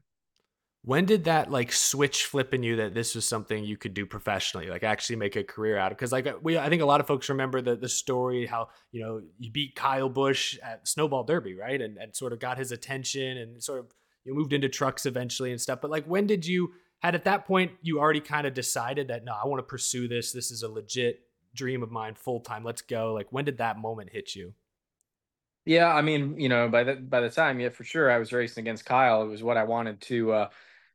[0.82, 4.04] When did that like switch flip in you that this was something you could do
[4.04, 5.98] professionally, like actually make a career out of?
[5.98, 9.02] Because like we, I think a lot of folks remember the the story how you
[9.02, 12.70] know you beat Kyle Busch at Snowball Derby, right, and and sort of got his
[12.70, 13.86] attention and sort of
[14.24, 15.80] you moved into trucks eventually and stuff.
[15.80, 19.24] But like, when did you had at that point you already kind of decided that
[19.24, 20.32] no, I want to pursue this.
[20.32, 21.20] This is a legit
[21.54, 22.64] dream of mine, full time.
[22.64, 23.12] Let's go.
[23.12, 24.54] Like, when did that moment hit you?
[25.64, 28.32] Yeah, I mean, you know, by the by the time, yeah, for sure, I was
[28.32, 29.22] racing against Kyle.
[29.22, 30.48] It was what I wanted to, uh,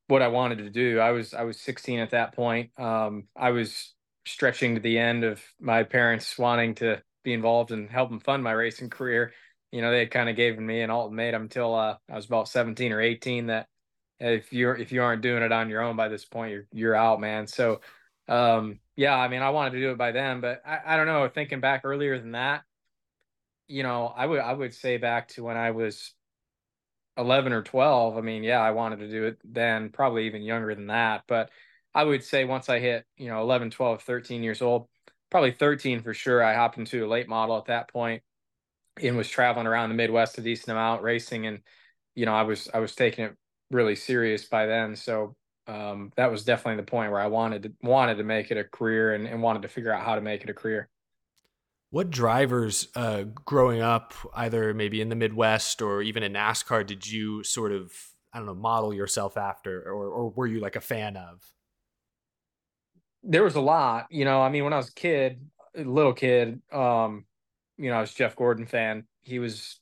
[0.08, 1.00] what I wanted to do.
[1.00, 2.72] I was I was 16 at that point.
[2.80, 3.94] Um, I was
[4.26, 8.44] stretching to the end of my parents wanting to be involved and help them fund
[8.44, 9.34] my racing career.
[9.72, 12.48] You know, they had kind of given me an ultimatum until uh, I was about
[12.48, 13.68] 17 or 18 that
[14.20, 16.96] if you're if you aren't doing it on your own by this point, you're you're
[16.96, 17.48] out, man.
[17.48, 17.82] So,
[18.28, 21.08] um, yeah, I mean, I wanted to do it by then, but I, I don't
[21.08, 21.28] know.
[21.28, 22.64] Thinking back earlier than that,
[23.70, 26.14] you know, I would I would say back to when I was
[27.18, 28.18] 11 or 12.
[28.18, 31.24] I mean, yeah, I wanted to do it then, probably even younger than that.
[31.28, 31.52] But
[31.94, 34.88] I would say once I hit, you know, 11, 12, 13 years old,
[35.30, 38.24] probably 13 for sure, I hopped into a late model at that point
[39.02, 41.46] and was traveling around the Midwest a decent amount racing.
[41.46, 41.60] And,
[42.16, 43.36] you know, I was, I was taking it
[43.72, 44.96] really serious by then.
[44.96, 45.36] So
[45.68, 48.64] um, that was definitely the point where I wanted to, wanted to make it a
[48.64, 50.90] career and, and wanted to figure out how to make it a career.
[51.92, 57.10] What drivers uh, growing up, either maybe in the Midwest or even in NASCAR, did
[57.10, 57.92] you sort of,
[58.32, 61.42] I don't know, model yourself after, or, or were you like a fan of?
[63.24, 64.42] There was a lot, you know.
[64.42, 65.42] I mean, when I was a kid,
[65.76, 67.26] little kid, um,
[67.78, 69.06] you know, I was Jeff Gordon fan.
[69.22, 69.80] He was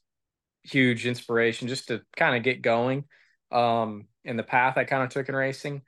[0.63, 3.05] huge inspiration just to kind of get going
[3.51, 5.81] um, in the path I kind of took in racing.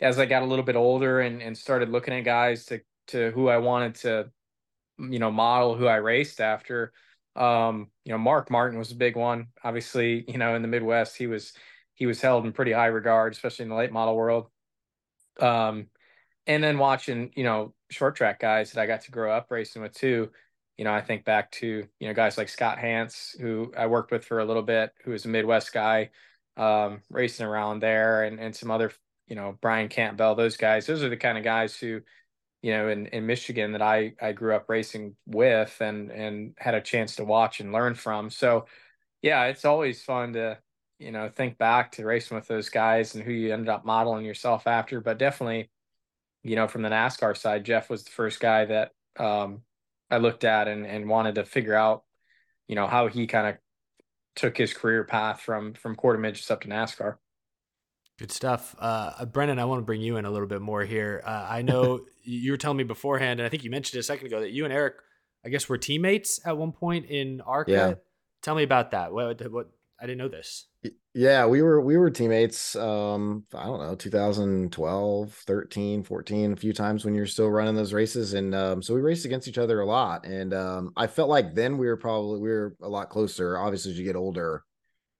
[0.00, 3.30] As I got a little bit older and, and started looking at guys to to
[3.32, 4.30] who I wanted to
[5.08, 6.92] you know model who I raced after.
[7.36, 9.48] Um, you know, Mark Martin was a big one.
[9.62, 11.52] Obviously, you know, in the Midwest, he was
[11.94, 14.48] he was held in pretty high regard, especially in the late model world.
[15.38, 15.86] Um,
[16.46, 19.82] and then watching, you know, short track guys that I got to grow up racing
[19.82, 20.30] with too.
[20.76, 24.10] You know, I think back to you know guys like Scott Hantz, who I worked
[24.10, 26.10] with for a little bit, who was a Midwest guy,
[26.56, 28.92] um, racing around there, and and some other,
[29.28, 30.86] you know, Brian Campbell, those guys.
[30.86, 32.00] Those are the kind of guys who
[32.62, 36.74] you know, in, in Michigan that I, I grew up racing with and, and had
[36.74, 38.30] a chance to watch and learn from.
[38.30, 38.66] So
[39.22, 40.58] yeah, it's always fun to,
[40.98, 44.24] you know, think back to racing with those guys and who you ended up modeling
[44.24, 45.00] yourself after.
[45.00, 45.70] But definitely,
[46.42, 49.62] you know, from the NASCAR side, Jeff was the first guy that um,
[50.10, 52.04] I looked at and, and wanted to figure out,
[52.68, 53.56] you know, how he kind of
[54.36, 57.16] took his career path from from quarter midgets up to NASCAR.
[58.20, 58.76] Good stuff.
[58.78, 61.22] Uh, Brennan, I want to bring you in a little bit more here.
[61.24, 64.26] Uh, I know you were telling me beforehand, and I think you mentioned a second
[64.26, 64.96] ago that you and Erik,
[65.42, 67.72] I guess, were teammates at one point in ARCA.
[67.72, 67.94] Yeah.
[68.42, 69.14] Tell me about that.
[69.14, 70.66] What, what I didn't know this.
[71.14, 76.72] Yeah, we were we were teammates um I don't know 2012, 13, 14 a few
[76.72, 79.80] times when you're still running those races and um so we raced against each other
[79.80, 83.10] a lot and um I felt like then we were probably we were a lot
[83.10, 84.64] closer obviously as you get older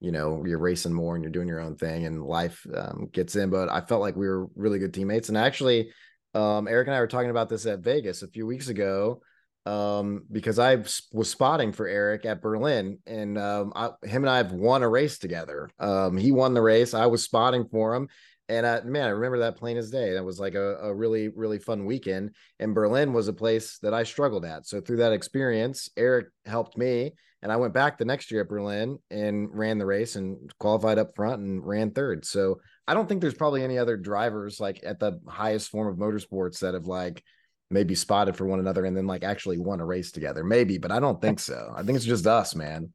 [0.01, 3.37] you know you're racing more and you're doing your own thing and life um, gets
[3.37, 5.91] in but i felt like we were really good teammates and actually
[6.35, 9.21] um, erik and i were talking about this at vegas a few weeks ago
[9.67, 10.77] um, because i
[11.13, 14.89] was spotting for erik at berlin and um, I, him and i have won a
[14.89, 18.09] race together um, he won the race i was spotting for him
[18.49, 20.15] and I, man, I remember that plain as day.
[20.15, 22.35] That was like a, a really, really fun weekend.
[22.59, 24.67] And Berlin was a place that I struggled at.
[24.67, 28.49] So through that experience, Erik helped me and I went back the next year at
[28.49, 32.25] Berlin and ran the race and qualified up front and ran third.
[32.25, 35.97] So I don't think there's probably any other drivers like at the highest form of
[35.97, 37.23] motorsports that have like
[37.71, 40.45] maybe spotted for one another and then like actually won a race together.
[40.45, 41.73] Maybe, but I don't think so.
[41.75, 42.93] I think it's just us, man.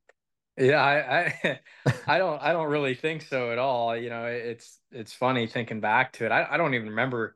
[0.57, 1.59] Yeah, I, I,
[2.07, 3.97] I don't, I don't really think so at all.
[3.97, 6.31] You know, it's, it's funny thinking back to it.
[6.31, 7.35] I, I don't even remember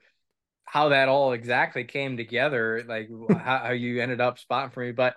[0.66, 4.92] how that all exactly came together, like how, how you ended up spotting for me,
[4.92, 5.16] but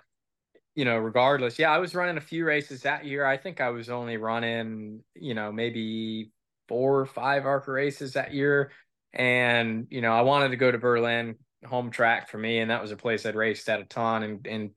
[0.75, 3.25] you know, regardless, yeah, I was running a few races that year.
[3.25, 6.31] I think I was only running, you know, maybe
[6.67, 8.71] four or five ARCA races that year.
[9.13, 12.59] And, you know, I wanted to go to Berlin, home track for me.
[12.59, 14.71] And that was a place I'd raced at a ton and, and,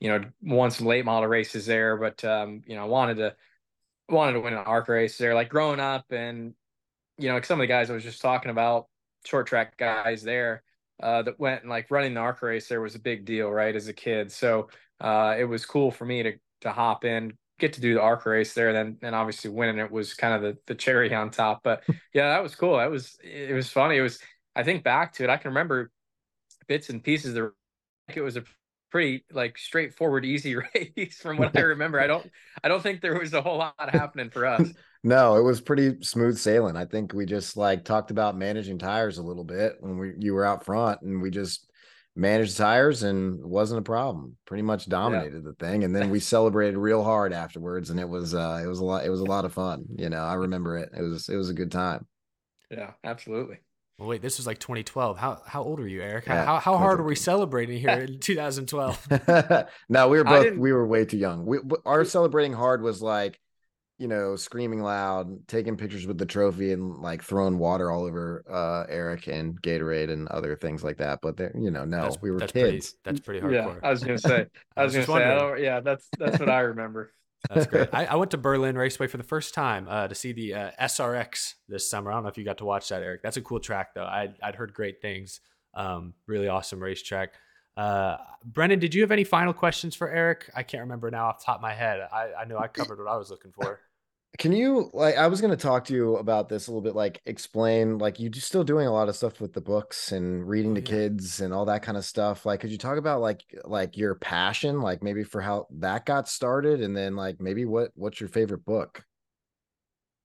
[0.00, 1.96] you know, won some late model races there.
[1.96, 3.34] But, um, you know, I wanted to,
[4.10, 5.34] wanted to win an ARCA race there.
[5.34, 6.52] Like growing up and,
[7.16, 8.86] you know, some of the guys I was just talking about,
[9.24, 10.62] short track guys there,
[11.02, 13.74] uh, that went and like running the ARCA race there was a big deal, right,
[13.74, 14.30] as a kid.
[14.30, 14.68] So,
[15.00, 16.32] uh, it was cool for me to
[16.62, 19.78] to hop in, get to do the ARC race there, and then and obviously winning
[19.78, 21.62] it was kind of the the cherry on top.
[21.62, 22.78] But yeah, that was cool.
[22.78, 23.96] That was it was funny.
[23.96, 24.18] It was
[24.54, 25.90] I think back to it, I can remember
[26.66, 27.34] bits and pieces.
[27.34, 27.52] There,
[28.14, 28.44] it was a
[28.90, 32.00] pretty like straightforward, easy race from what I remember.
[32.00, 32.28] I don't
[32.62, 34.68] I don't think there was a whole lot happening for us.
[35.04, 36.76] No, it was pretty smooth sailing.
[36.76, 40.34] I think we just like talked about managing tires a little bit when we you
[40.34, 41.70] were out front and we just
[42.18, 44.36] managed tires and it wasn't a problem.
[44.44, 45.50] Pretty much dominated yeah.
[45.50, 45.84] the thing.
[45.84, 49.04] And then we celebrated real hard afterwards and it was uh it was a lot
[49.04, 49.84] it was a lot of fun.
[49.96, 50.90] You know, I remember it.
[50.96, 52.06] It was it was a good time.
[52.70, 53.58] Yeah, absolutely.
[53.98, 55.18] Well, wait, this was like 2012.
[55.18, 56.26] How how old were you, Erik?
[56.26, 59.08] Yeah, how how hard were we celebrating here in 2012?
[59.88, 61.46] no, we were both we were way too young.
[61.46, 63.40] We our celebrating hard was like,
[63.98, 68.44] you know, screaming loud, taking pictures with the trophy, and like throwing water all over
[68.48, 71.18] uh, Erik and Gatorade and other things like that.
[71.20, 72.92] But there, you know, no, that's, we were that's kids.
[72.92, 73.74] Pretty, that's pretty hardcore.
[73.74, 74.46] Yeah, I was gonna say.
[74.76, 75.24] I was, I was gonna say.
[75.24, 77.12] I yeah, that's that's what I remember.
[77.54, 77.88] That's great.
[77.92, 80.70] I, I, went to Berlin Raceway for the first time uh, to see the uh,
[80.82, 82.10] SRX this summer.
[82.10, 83.22] I don't know if you got to watch that, Erik.
[83.22, 84.04] That's a cool track, though.
[84.04, 85.40] I'd, I'd heard great things.
[85.72, 87.34] Um, really awesome racetrack.
[87.76, 90.50] Uh, Brennan, did you have any final questions for Erik?
[90.56, 92.00] I can't remember now off the top of my head.
[92.12, 93.78] I, I know I covered what I was looking for.
[94.36, 96.94] Can you like I was going to talk to you about this a little bit
[96.94, 100.74] like explain like you're still doing a lot of stuff with the books and reading
[100.74, 100.86] to yeah.
[100.86, 102.44] kids and all that kind of stuff.
[102.44, 106.28] Like could you talk about like like your passion like maybe for how that got
[106.28, 109.02] started and then like maybe what what's your favorite book?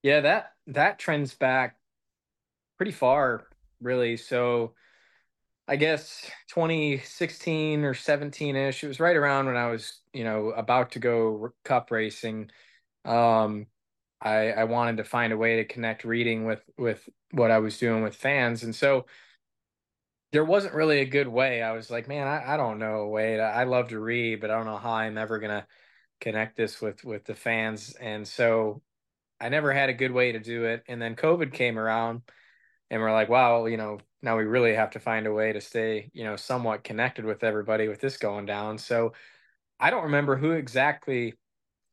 [0.04, 1.78] Yeah, that that trends back
[2.78, 3.47] pretty far
[3.82, 4.18] really.
[4.18, 4.74] So
[5.68, 8.84] I guess 2016 or 17ish.
[8.84, 12.51] It was right around when I was, you know, about to go cup racing.
[13.06, 13.68] Um
[14.24, 17.78] I, I wanted to find a way to connect reading with with what I was
[17.78, 19.05] doing with fans, and so
[20.32, 21.61] there wasn't really a good way.
[21.61, 23.36] I was like, man, I, I don't know a way.
[23.38, 25.67] To, I love to read, but I don't know how I'm ever gonna
[26.21, 28.82] connect this with with the fans, and so
[29.41, 30.84] I never had a good way to do it.
[30.88, 32.21] And then COVID came around,
[32.89, 35.61] and we're like, wow, you know, now we really have to find a way to
[35.61, 38.78] stay, you know, somewhat connected with everybody with this going down.
[38.78, 39.13] So
[39.80, 41.36] I don't remember who exactly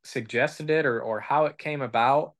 [0.05, 2.35] suggested it or or how it came about,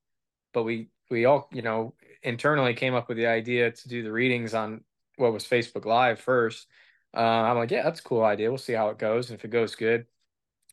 [0.53, 4.13] but we we all you know internally came up with the idea to do the
[4.13, 4.85] readings on
[5.17, 6.67] what was Facebook Live first.
[7.15, 8.51] Uh, I'm like, yeah, that's a cool idea.
[8.51, 10.07] We'll see how it goes, and if it goes good,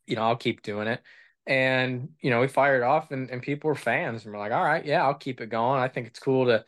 [0.06, 1.02] you know, I'll keep doing it.
[1.46, 4.64] And you know, we fired off, and and people were fans, and we're like, all
[4.64, 5.82] right, yeah, I'll keep it going.
[5.82, 6.66] I think it's cool to,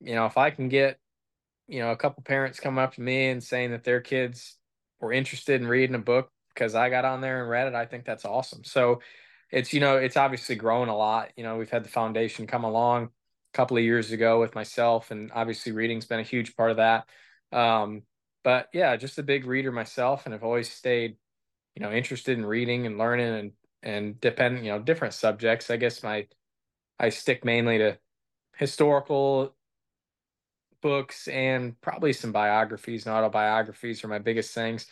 [0.00, 0.98] you know, if I can get,
[1.68, 4.58] you know, a couple parents come up to me and saying that their kids
[5.00, 7.86] were interested in reading a book because I got on there and read it, I
[7.86, 8.64] think that's awesome.
[8.64, 9.00] So
[9.52, 11.30] it's you know it's obviously grown a lot.
[11.36, 15.10] You know we've had the foundation come along a couple of years ago with myself
[15.10, 17.06] and obviously reading's been a huge part of that.
[17.56, 18.02] Um,
[18.42, 21.16] but yeah just a big reader myself and i've always stayed
[21.76, 25.70] you know interested in reading and learning and and depend you know different subjects.
[25.70, 26.26] I guess my
[26.98, 27.98] i stick mainly to
[28.56, 29.54] historical
[30.82, 34.86] books and probably some biographies and autobiographies are my biggest things.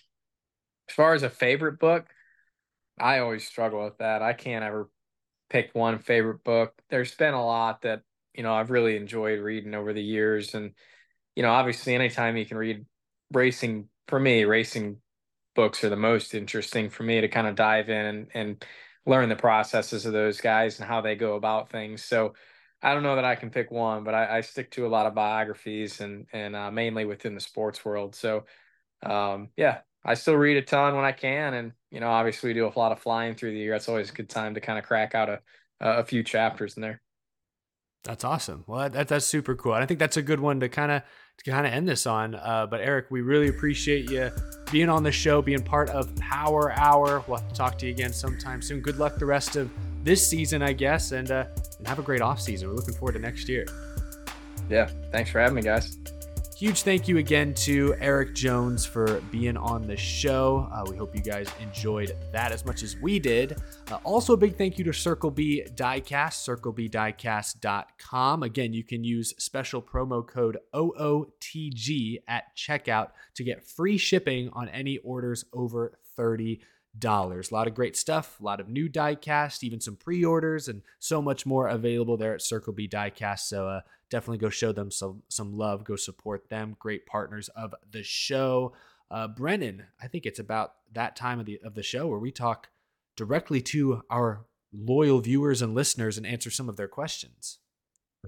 [0.89, 2.07] As far as a favorite book
[3.01, 4.23] I always struggle with that.
[4.23, 4.89] I can't ever
[5.49, 6.75] pick one favorite book.
[6.91, 8.03] There's been a lot that,
[8.35, 10.55] you know, I've really enjoyed reading over the years.
[10.55, 10.73] And,
[11.35, 12.85] you know, obviously anytime you can read
[13.33, 14.99] racing for me, racing
[15.55, 18.65] books are the most interesting for me to kind of dive in and, and
[19.07, 22.05] learn the processes of those guys and how they go about things.
[22.05, 22.35] So
[22.83, 25.07] I don't know that I can pick one, but I, I stick to a lot
[25.07, 28.15] of biographies and and uh, mainly within the sports world.
[28.15, 28.45] So
[29.03, 32.55] um, yeah, I still read a ton when I can, and you know, obviously we
[32.55, 33.75] do a lot of flying through the year.
[33.75, 35.41] It's always a good time to kind of crack out a
[35.81, 37.01] a few chapters in there.
[38.05, 38.65] That's awesome.
[38.67, 39.75] Well, that, that's super cool.
[39.75, 41.03] And I think that's a good one to kind of
[41.39, 42.35] to kind of end this on.
[42.35, 44.31] Uh, but Erik, we really appreciate you
[44.71, 47.23] being on the show, being part of Power Hour.
[47.27, 48.81] We'll have to talk to you again sometime soon.
[48.81, 49.71] Good luck the rest of
[50.03, 51.45] this season, I guess, and uh,
[51.79, 52.69] and have a great off season.
[52.69, 53.67] We're looking forward to next year.
[54.71, 55.99] Yeah, thanks for having me, guys.
[56.61, 60.69] Huge thank you again to Erik Jones for being on the show.
[60.71, 63.57] Uh, we hope you guys enjoyed that as much as we did.
[63.91, 68.43] Uh, also, a big thank you to Circle B Diecast, circlebdiecast.com.
[68.43, 74.69] Again, you can use special promo code OOTG at checkout to get free shipping on
[74.69, 76.61] any orders over 30
[76.99, 77.51] dollars.
[77.51, 81.23] A lot of great stuff, a lot of new diecast, even some pre-orders, and so
[81.23, 83.41] much more available there at Circle B Diecast.
[83.41, 83.81] So uh,
[84.11, 85.85] definitely go show them some some love.
[85.85, 86.77] Go support them.
[86.79, 88.75] Great partners of the show.
[89.11, 92.33] Uh, Brennan, I think it's about that time of the of the show where we
[92.33, 92.69] talk
[93.17, 97.60] directly to our loyal viewers and listeners and answer some of their questions.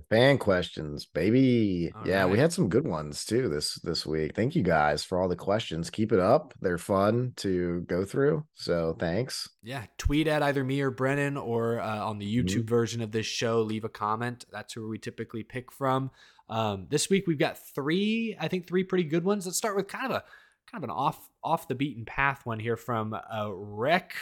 [0.09, 1.93] Fan questions, baby.
[1.95, 2.31] All yeah, right.
[2.31, 4.35] we had some good ones too this this week.
[4.35, 5.91] Thank you guys for all the questions.
[5.91, 6.55] Keep it up.
[6.61, 8.45] They're fun to go through.
[8.55, 9.49] So thanks.
[9.63, 12.69] Yeah, tweet at either me or Brennan or uh, on the YouTube mm-hmm.
[12.69, 13.61] version of this show.
[13.61, 14.47] Leave a comment.
[14.51, 16.11] That's where we typically pick from.
[16.49, 19.47] Um, this week we've got three, I think three pretty good ones.
[19.47, 20.25] Let's start with kind of a
[20.71, 24.15] kind of an off off the beaten path one here from uh, Rec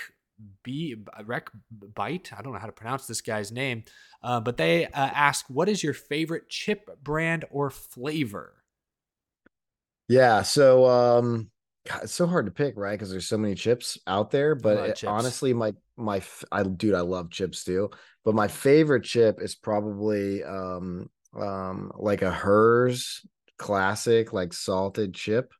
[0.62, 2.32] B Rec Bite.
[2.36, 3.84] I don't know how to pronounce this guy's name,
[4.22, 8.54] uh, but they uh, ask, "What is your favorite chip brand or flavor?"
[10.08, 11.50] Yeah, so um,
[11.88, 12.92] God, it's so hard to pick, right?
[12.92, 14.54] Because there's so many chips out there.
[14.54, 15.08] But it- chips.
[15.08, 17.90] honestly, my my I dude, I love chips too.
[18.24, 23.24] But my favorite chip is probably um um like a Herr's
[23.56, 25.52] classic, like salted chip.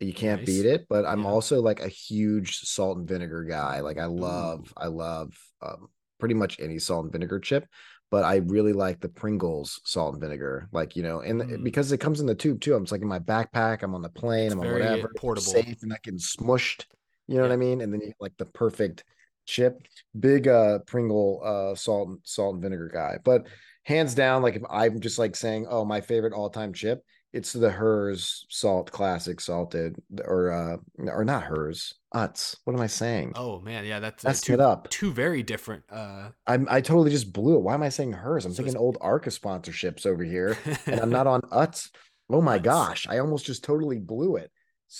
[0.00, 0.46] You can't Nice.
[0.46, 0.86] beat it.
[0.88, 1.30] But I'm Yeah.
[1.30, 3.80] also like a huge salt and vinegar guy.
[3.80, 5.88] Like I love, I love um,
[6.18, 7.66] pretty much any salt and vinegar chip.
[8.10, 11.62] But I really like the Pringles salt and vinegar, like you know, and Mm.
[11.62, 12.74] because it comes in the tube too.
[12.74, 13.82] I'm just like in my backpack.
[13.82, 14.46] I'm on the plane.
[14.46, 15.08] It's I'm on whatever.
[15.16, 15.52] portable.
[15.52, 16.84] safe and not getting smushed.
[17.26, 17.82] You know what I mean?
[17.82, 19.04] And then you like the perfect
[19.44, 19.82] chip.
[20.18, 23.18] Big uh Pringle uh salt and salt and vinegar guy.
[23.22, 23.46] But
[23.84, 27.02] hands down, like if I'm just like saying, oh, my favorite all-time chip,
[27.38, 30.76] it's the Herr's salt classic salted or uh
[31.10, 31.94] or not Herr's.
[32.14, 32.56] Utz.
[32.64, 33.32] What am I saying?
[33.34, 34.88] Oh man, yeah, that's uh, Messed two, it up.
[34.90, 35.84] two very different.
[35.90, 37.60] Uh, I'm I totally just blew it.
[37.62, 38.44] Why am I saying Herr's?
[38.44, 41.90] I'm So thinking old Arca sponsorships over here, and I'm not on Utz.
[42.30, 44.50] Oh my gosh, I almost just totally blew it.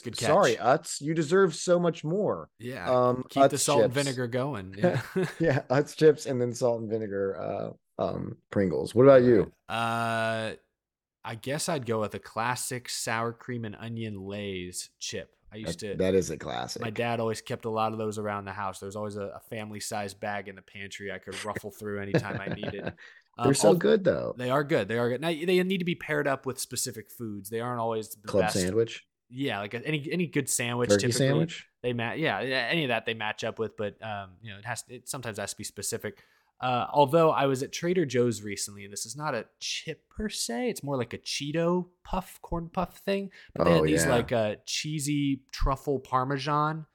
[0.05, 0.83] Good Sorry, catch.
[0.83, 1.01] Utz.
[1.01, 2.51] You deserve so much more.
[2.59, 4.75] yeah, Um, keep the Utz salt and vinegar going.
[4.77, 5.01] Yeah.
[5.41, 8.95] Yeah, Utz chips and then salt and vinegar uh um Pringles.
[8.95, 9.51] What about you?
[9.69, 10.53] Uh,
[11.25, 15.35] I guess I'd go with a classic sour cream and onion Lay's chip.
[15.53, 15.95] I used That- to.
[15.97, 16.83] that is a classic.
[16.83, 18.81] My dad always kept a lot of those around the house.
[18.81, 22.01] There was always a, a family sized bag in the pantry I could ruffle through
[22.01, 22.85] anytime I needed.
[23.39, 24.35] They're Um, so al- good though.
[24.37, 24.89] They are good.
[24.89, 25.21] They are good.
[25.21, 27.49] Now they need to be paired up with specific foods.
[27.51, 28.57] They aren't always the Club best.
[28.61, 30.91] sandwich, Yeah, like any any good sandwich.
[30.91, 31.67] turkey typically, sandwich.
[31.83, 32.19] They match.
[32.19, 33.77] Yeah, yeah, any of that they match up with.
[33.77, 34.83] But um, you know, it has.
[34.89, 36.25] It sometimes has to be specific.
[36.61, 40.29] Uh, although I was at Trader Joe's recently, and this is not a chip per
[40.29, 40.71] se.
[40.71, 43.31] It's more like a Cheeto puff, corn puff thing.
[43.55, 44.11] But they Oh, had these yeah.
[44.15, 46.87] like uh, cheesy truffle parmesan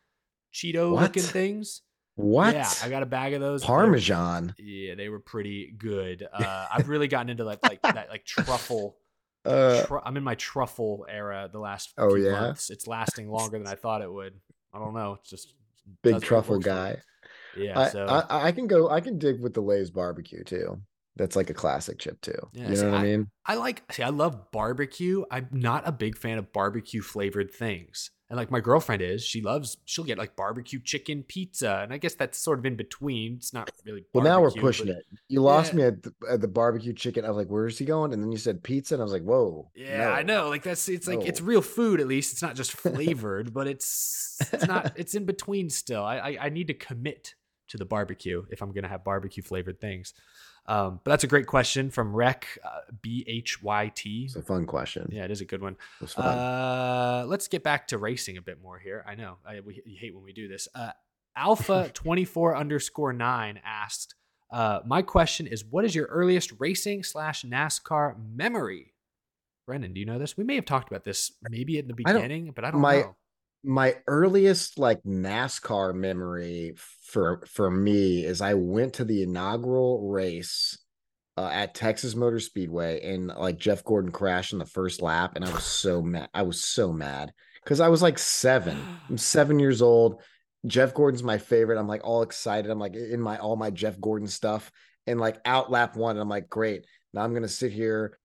[0.54, 1.82] Cheeto looking things.
[2.16, 2.54] What?
[2.54, 3.62] Yeah, I got a bag of those.
[3.62, 4.54] They were- Parmesan.
[4.60, 6.28] Yeah, they were pretty good.
[6.32, 8.98] Uh, I've really gotten into like like that like truffle.
[9.46, 12.32] Uh, tru- I'm in my truffle era the last Oh, yeah?
[12.32, 12.70] months.
[12.70, 14.40] It's lasting longer than I thought it would.
[14.74, 15.18] I don't know.
[15.20, 15.54] It's just
[16.02, 16.96] big truffle guy.
[17.58, 17.80] Yeah.
[17.80, 18.90] I, so I I can go.
[18.90, 20.82] I can dig with the Lay's barbecue too.
[21.16, 22.34] That's like a classic chip too.
[22.54, 23.28] Yeah, you know see, what I, mean?
[23.46, 25.24] I like see I love barbecue.
[25.30, 28.10] I'm not a big fan of barbecue flavored things.
[28.30, 31.82] And like my girlfriend is, she loves she'll get like barbecue chicken pizza.
[31.84, 33.36] And I guess that's sort of in between.
[33.36, 35.06] It's not really Well, now we're pushing but- it.
[35.30, 35.78] You lost Yeah.
[35.78, 37.26] me at the, at the barbecue chicken.
[37.26, 39.22] I was like, "Where's he going?" And then you said pizza, and I was like,
[39.22, 40.50] "Whoa." Yeah, I know.
[40.50, 42.34] Like that's it's like it's real food at least.
[42.34, 46.04] It's not just flavored, but it's it's not it's in between still.
[46.04, 47.36] I, I I need to commit
[47.70, 50.14] to the barbecue if I'm gonna have barbecue flavored things.
[50.66, 54.24] Um, but that's a great question from Rec uh, B H Y T.
[54.26, 55.10] It's a fun question.
[55.12, 55.74] Yeah, it is a good one.
[55.74, 56.26] It was fun.
[56.26, 59.04] Uh, let's get back to racing a bit more here.
[59.08, 60.68] I know I we, hate when we do this.
[60.74, 60.92] Uh,
[61.36, 64.16] Alpha twenty four underscore nine asked,
[64.52, 68.94] uh, "My question is, what is your earliest racing slash NASCAR memory?"
[69.66, 70.38] Brennan, do you know this?
[70.38, 73.02] We may have talked about this maybe in the I beginning, but I don't my
[73.02, 73.16] know.
[73.64, 80.78] My earliest like NASCAR memory for for me is I went to the inaugural race
[81.38, 85.46] uh, at Texas Motor Speedway and like Jeff Gordon crashed in the first lap and
[85.46, 86.30] I was so mad.
[86.34, 87.32] I was so mad
[87.64, 88.78] because I was like seven.
[89.10, 90.22] I'm seven years old.
[90.66, 91.80] Jeff Gordon's my favorite.
[91.80, 92.70] I'm like all excited.
[92.70, 94.72] I'm like in my all my Jeff Gordon stuff
[95.08, 96.16] and like out lap one.
[96.16, 96.86] And I'm like, great.
[97.14, 98.18] Now I'm gonna sit here,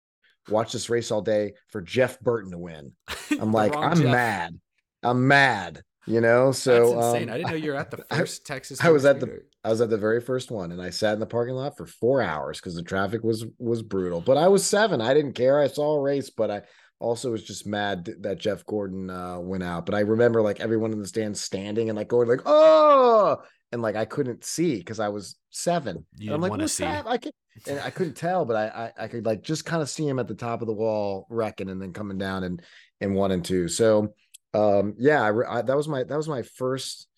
[0.48, 2.92] watch this race all day for Jeff Burton to win.
[3.40, 4.10] I'm like, I'm Jeff.
[4.10, 4.60] mad.
[5.02, 5.82] I'm mad.
[6.06, 7.28] You know, so That's insane.
[7.28, 8.82] um, I didn't know you were at the I- first Texas.
[8.82, 11.12] I was Motor at the I was at the very first one, and I sat
[11.12, 14.22] in the parking lot for four hours because the traffic was was brutal.
[14.22, 15.02] But I was seven.
[15.02, 15.60] I didn't care.
[15.60, 16.62] I saw a race, but I
[16.98, 19.84] also was just mad that Jeff Gordon uh, went out.
[19.84, 23.82] But I remember like everyone in the stands standing and like going like oh, and
[23.82, 26.06] like I couldn't see because I was seven.
[26.16, 26.84] You and I'm like, what's see.
[26.84, 27.06] that?
[27.06, 27.32] I could,
[27.66, 30.18] and I couldn't tell, but I, I I could like just kind of see him
[30.18, 32.62] at the top of the wall wrecking and then coming down and
[33.02, 33.68] and one and two.
[33.68, 34.14] So
[34.54, 37.08] um yeah, I, I, that was my that was my first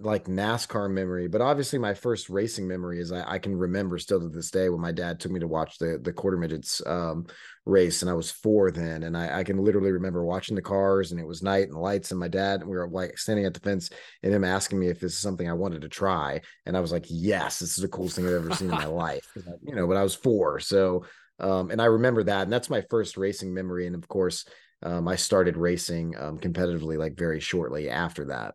[0.00, 4.20] like NASCAR memory, but obviously my first racing memory is I, I can remember still
[4.20, 7.26] to this day when my dad took me to watch the the quarter midgets um,
[7.66, 11.10] race, and I was four then, and I, I can literally remember watching the cars,
[11.10, 13.54] and it was night and lights, and my dad and we were like standing at
[13.54, 13.90] the fence,
[14.22, 16.92] and him asking me if this is something I wanted to try, and I was
[16.92, 19.26] like, yes, this is the coolest thing I've ever seen in my life,
[19.62, 21.06] you know, but I was four, so
[21.40, 24.44] um, and I remember that, and that's my first racing memory, and of course.
[24.82, 28.54] Um, I started racing um, competitively like very shortly after that.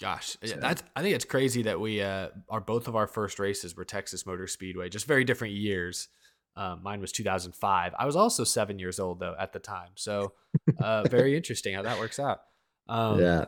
[0.00, 3.38] Gosh, So- that's I think it's crazy that we uh are both of our first
[3.38, 6.08] races were Texas Motor Speedway, just very different years.
[6.56, 7.92] Uh, mine was 2005.
[7.98, 10.32] I was also seven years old though at the time, so
[10.80, 12.40] uh, very interesting how that works out.
[12.88, 13.44] Um, yeah.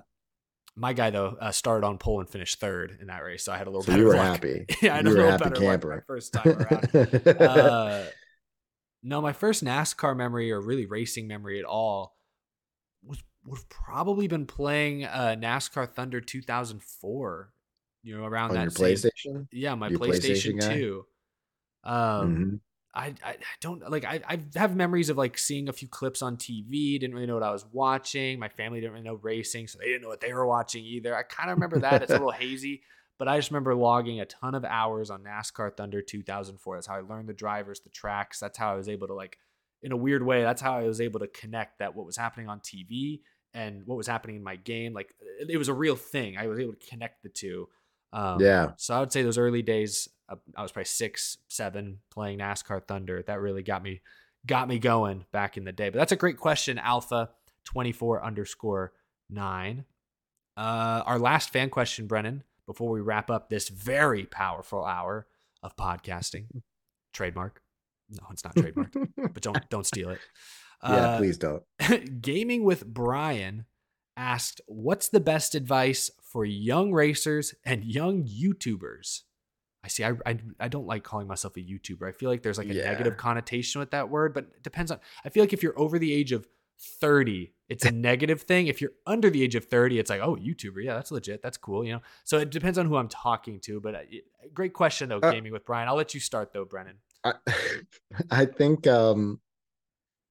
[0.77, 3.59] My guy though uh, started on pole and finished third in that race, so I
[3.59, 3.83] had a little.
[3.83, 4.27] So better you were luck.
[4.27, 4.67] happy.
[4.83, 8.09] yeah, I had You a little better luck my first time around.
[9.03, 12.17] no, my first NASCAR memory or really racing memory at all
[13.05, 17.53] was would have probably been playing uh, NASCAR Thunder 2004.
[18.05, 19.47] You know, around On that your same- PlayStation?
[19.53, 21.07] Yeah, my You a PlayStation, PlayStation 2.
[21.85, 21.95] Um,
[22.37, 22.61] Mhm.
[22.95, 26.21] I, I I don't like I, I have memories of like seeing a few clips
[26.21, 28.39] on TV, didn't really know what I was watching.
[28.39, 31.17] My family didn't really know racing, so they didn't know what they were watching either.
[31.17, 32.03] I kind of remember that.
[32.03, 32.83] It's a little hazy,
[33.19, 36.77] but I just remember logging a ton of hours on NASCAR Thunder 2004.
[36.77, 38.41] That's how I learned the drivers, the tracks.
[38.41, 39.39] That's how I was able to like
[39.83, 42.49] in a weird way, that's how I was able to connect that what was happening
[42.49, 43.21] on TV
[43.53, 44.93] and what was happening in my game.
[44.93, 45.15] Like
[45.49, 46.37] it, was a real thing.
[46.39, 47.69] I was able to connect the two.
[48.13, 48.73] Um, Yeah.
[48.77, 52.87] So I would say those early days, uh, I was probably six, seven playing NASCAR
[52.87, 53.23] Thunder.
[53.27, 54.03] That really got me,
[54.47, 55.91] got me going back in the day.
[55.91, 57.31] But that's a great question, Alpha
[57.65, 58.93] twenty four underscore
[59.31, 59.85] nine.
[60.57, 65.27] Uh, our last fan question, Brennan, before we wrap up this very powerful hour
[65.63, 66.47] of podcasting.
[67.13, 67.61] Trademark.
[68.11, 70.21] No, it's not trademarked, but don't don't steal it.
[70.83, 71.63] Yeah, Uh, please don't.
[72.23, 73.67] Gaming with Brian
[74.17, 79.23] asked, "What's the best advice for young racers and young YouTubers?"
[79.85, 80.05] I see.
[80.05, 82.09] I, I I don't like calling myself a YouTuber.
[82.09, 82.85] I feel like there's like a Yeah.
[82.85, 85.01] negative connotation with that word, but it depends on.
[85.25, 86.47] I feel like if you're over the age of
[87.01, 88.67] 30, it's a negative thing.
[88.67, 91.57] If you're under the age of 30, it's like, oh, YouTuber, yeah, that's legit, that's
[91.57, 92.01] cool, you know.
[92.25, 93.81] So it depends on who I'm talking to.
[93.81, 94.01] But uh,
[94.53, 95.89] great question though, Uh, gaming with Brian.
[95.89, 96.97] I'll let you start though, Brennan.
[97.25, 97.35] I,
[98.31, 99.41] I think um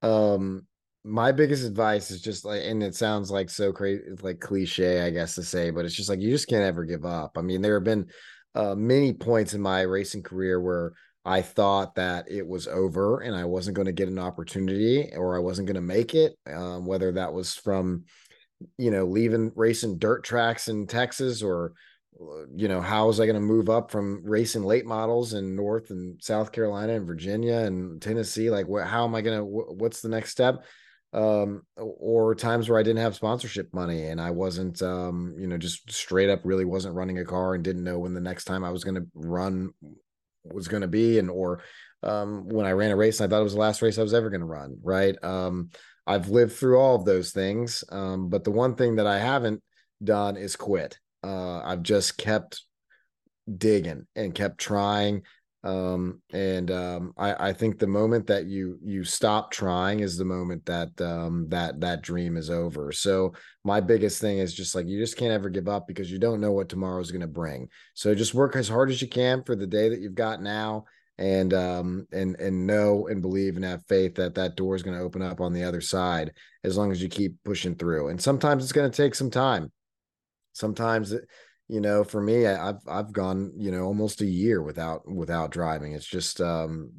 [0.02, 0.66] um
[1.04, 5.10] my biggest advice is just like and it sounds like so crazy like cliche i
[5.10, 7.62] guess to say but it's just like you just can't ever give up i mean
[7.62, 8.08] there have been
[8.56, 10.94] uh many points in my racing career where
[11.26, 15.36] i thought that it was over and i wasn't going to get an opportunity or
[15.36, 18.04] i wasn't going to make it um, whether that was from
[18.78, 21.74] you know leaving racing dirt tracks in texas or
[22.20, 25.56] uh, you know how was i going to move up from racing late models in
[25.56, 28.50] north and south carolina and virginia and tennessee?
[28.50, 30.64] Like how am i going to wh- what's the next step?
[31.14, 35.58] Um or times where i didn't have sponsorship money and i wasn't um you know
[35.58, 38.64] just straight up really wasn't running a car and didn't know when the next time
[38.64, 39.72] i was going to run
[40.44, 41.62] was going to be and or
[42.04, 44.04] um when i ran a race and i thought it was the last race i
[44.04, 45.16] was ever going to run right?
[45.24, 45.70] Um
[46.08, 49.62] i've lived through all of those things um but the one thing that i haven't
[50.04, 50.98] done is quit.
[51.24, 52.62] Uh i've just kept
[53.58, 55.24] digging and kept trying
[55.64, 60.26] um and um i i think the moment that you you stop trying is the
[60.26, 62.92] moment that um that that dream is over.
[62.92, 63.34] So
[63.64, 66.42] my biggest thing is just like you just can't ever give up because you don't
[66.42, 67.68] know what tomorrow is going to bring.
[67.94, 70.86] So just work as hard as you can for the day that you've got now
[71.18, 74.98] and um and and know and believe and have faith that that door is going
[74.98, 76.32] to open up on the other side
[76.64, 78.08] as long as you keep pushing through.
[78.08, 79.72] And sometimes it's going to take some time.
[80.54, 81.26] Sometimes it,
[81.72, 85.94] you know for me i've i've gone you know almost a year without without driving.
[85.94, 86.92] It's just um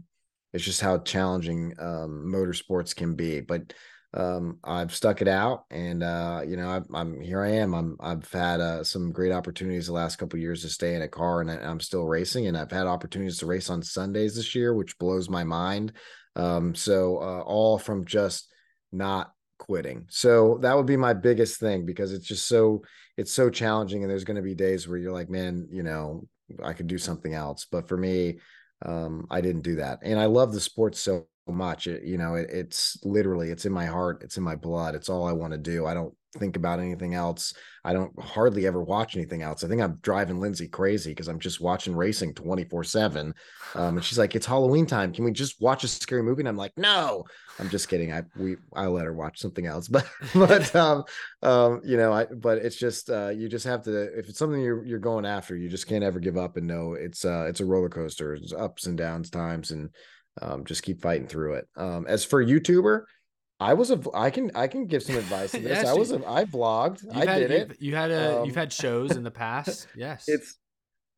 [0.54, 3.74] it's just how challenging um motorsports can be but
[4.14, 7.74] um i've stuck it out and uh you know I, i'm here i am.
[7.74, 11.08] I'm i've had uh, some great opportunities the last couple years to stay in a
[11.08, 14.54] car and I, i'm still racing and i've had opportunities to race on sundays this
[14.54, 15.92] year which blows my mind.
[16.34, 18.50] Um so uh, all from just
[18.90, 19.32] not
[19.62, 20.06] quitting.
[20.10, 22.82] So that would be my biggest thing because it's just so
[23.16, 26.26] it's so challenging and there's going to be days where you're like man you know
[26.62, 27.66] i could do something else.
[27.70, 28.38] But for me
[28.84, 32.34] um i didn't do that and i love the sport so much it, you know
[32.34, 35.52] it, it's literally it's in my heart it's in my blood it's all i want
[35.52, 37.54] to do i don't think about anything else.
[37.84, 39.64] I don't hardly ever watch anything else.
[39.64, 43.34] I think i'm driving lindsay crazy because i'm just watching racing 24 7
[43.74, 45.12] um and she's like it's halloween time.
[45.12, 46.42] Can we just watch a scary movie?
[46.42, 47.24] And i'm like no.
[47.58, 48.12] I'm just kidding.
[48.12, 49.88] I we i let her watch something else.
[49.92, 51.04] But but um
[51.42, 54.60] um you know i but it's just uh you just have to if it's something
[54.60, 57.60] you're you're going after you just can't ever give up and know it's uh it's
[57.60, 58.34] a roller coaster.
[58.34, 59.90] It's ups and downs times and
[60.40, 61.68] um just keep fighting through it.
[61.76, 63.04] Um as for youtuber
[63.62, 65.78] I was a I can I can give some advice to this.
[65.78, 67.04] Yes, I was a I vlogged.
[67.14, 67.76] I had, did it.
[67.80, 69.86] You had a Um, you've had shows in the past.
[69.96, 70.24] Yes.
[70.28, 70.56] It's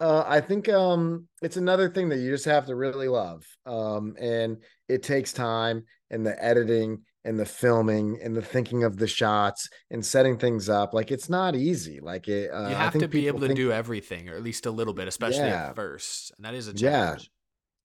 [0.01, 3.45] uh I think um it's another thing that you just have to really love.
[3.67, 8.99] Um and it takes time and the editing and the filming and the thinking of
[8.99, 10.93] the shots and setting things up.
[10.93, 11.99] Like it's not easy.
[12.03, 14.67] Like it uh, you have to be able to think- do everything, or at least
[14.67, 15.69] a little bit, especially Yeah.
[15.71, 17.17] at first, and that is a Yeah.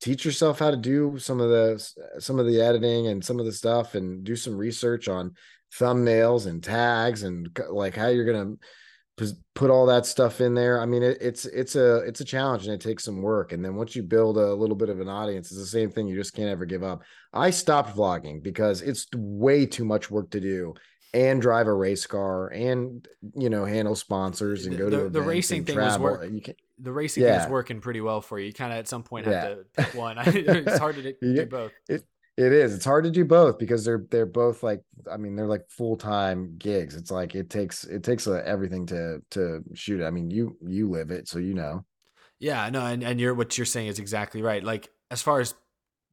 [0.02, 3.46] Teach yourself how to do some of the some of the editing and some of
[3.46, 5.34] the stuff and do some research on
[5.78, 8.56] thumbnails and tags and like how you're gonna
[9.56, 10.82] put all that stuff in there.
[10.82, 13.52] I mean, it, it's it's a it's a challenge and it takes some work.
[13.52, 16.08] And then once you build a little bit of an audience, it's the same thing.
[16.08, 17.04] You just can't ever give up.
[17.34, 20.74] I stopped vlogging because it's way too much work to do
[21.14, 25.22] and drive a race car and you know handle sponsors and go the, to the
[25.22, 26.08] racing thing travel.
[26.08, 26.56] was working.
[26.82, 27.44] The racing yeah.
[27.44, 28.48] is working pretty well for you.
[28.48, 30.18] You kind of at some point have to pick one.
[30.26, 31.72] it's hard to do both.
[31.88, 32.06] It,
[32.38, 32.74] it is.
[32.74, 34.82] It's hard to do both because they're they're both like
[35.12, 36.96] I mean they're like full time gigs.
[36.96, 40.06] It's like it takes it takes uh, everything to to shoot it.
[40.06, 41.84] I mean you you live it so you know.
[42.40, 44.64] Yeah, no, and and you're what you're saying is exactly right.
[44.64, 45.54] Like as far as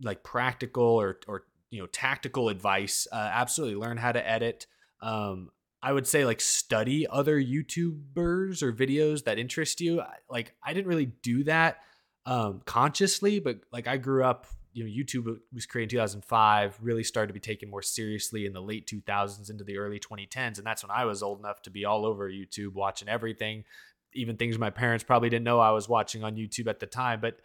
[0.02, 4.66] like practical or or you know tactical advice, uh, absolutely learn how to edit.
[5.00, 5.50] Um,
[5.82, 10.02] I would say like study other YouTubers or videos that interest you.
[10.28, 11.78] Like I didn't really do that
[12.24, 14.46] um, consciously, but like I grew up
[14.76, 18.52] you know YouTube was created in 2005, really started to be taken more seriously in
[18.52, 21.70] the late 2000s into the early 2010s, and that's when I was old enough to
[21.70, 23.64] be all over YouTube, watching everything,
[24.12, 27.20] even things my parents probably didn't know I was watching on YouTube at the time.
[27.22, 27.38] But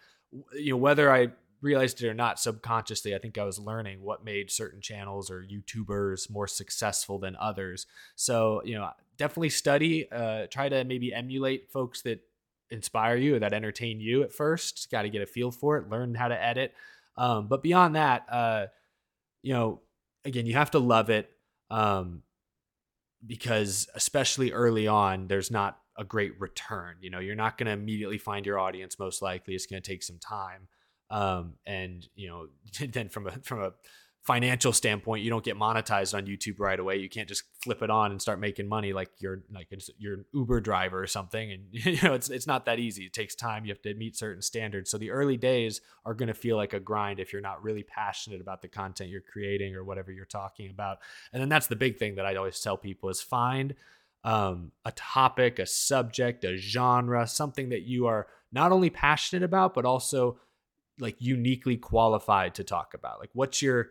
[0.53, 1.29] you know whether I
[1.61, 5.43] realized it or not, subconsciously, I think I was learning what made certain channels or
[5.43, 7.85] YouTubers more successful than others.
[8.15, 12.21] So you know definitely study, uh, try to maybe emulate folks that
[12.71, 14.89] inspire you or that entertain you at first.
[14.89, 16.73] Got to get a feel for it, learn how to edit.
[17.17, 18.65] Um, but beyond that, uh,
[19.43, 19.81] you know,
[20.25, 21.29] again, you have to love it
[21.69, 22.23] um,
[23.25, 26.95] because especially early on, there's not a great return.
[27.01, 28.97] You know, you're not going to immediately find your audience.
[28.97, 30.67] Most likely, it's going to take some time.
[31.11, 32.47] Um, and you know,
[32.87, 33.73] then from a from a
[34.23, 36.97] financial standpoint, you don't get monetized on YouTube right away.
[36.97, 39.67] You can't just flip it on and start making money like you're like
[39.97, 41.51] you're an Uber driver or something.
[41.51, 43.05] And you know, it's it's not that easy.
[43.05, 43.65] It takes time.
[43.65, 44.89] You have to meet certain standards.
[44.89, 47.83] So the early days are going to feel like a grind if you're not really
[47.83, 50.99] passionate about the content you're creating or whatever you're talking about.
[51.33, 53.75] And then that's the big thing that I always tell people is find
[54.23, 59.73] um, a topic, a subject, a genre, something that you are not only passionate about
[59.73, 60.37] but also
[61.01, 63.19] like uniquely qualified to talk about.
[63.19, 63.89] Like what's your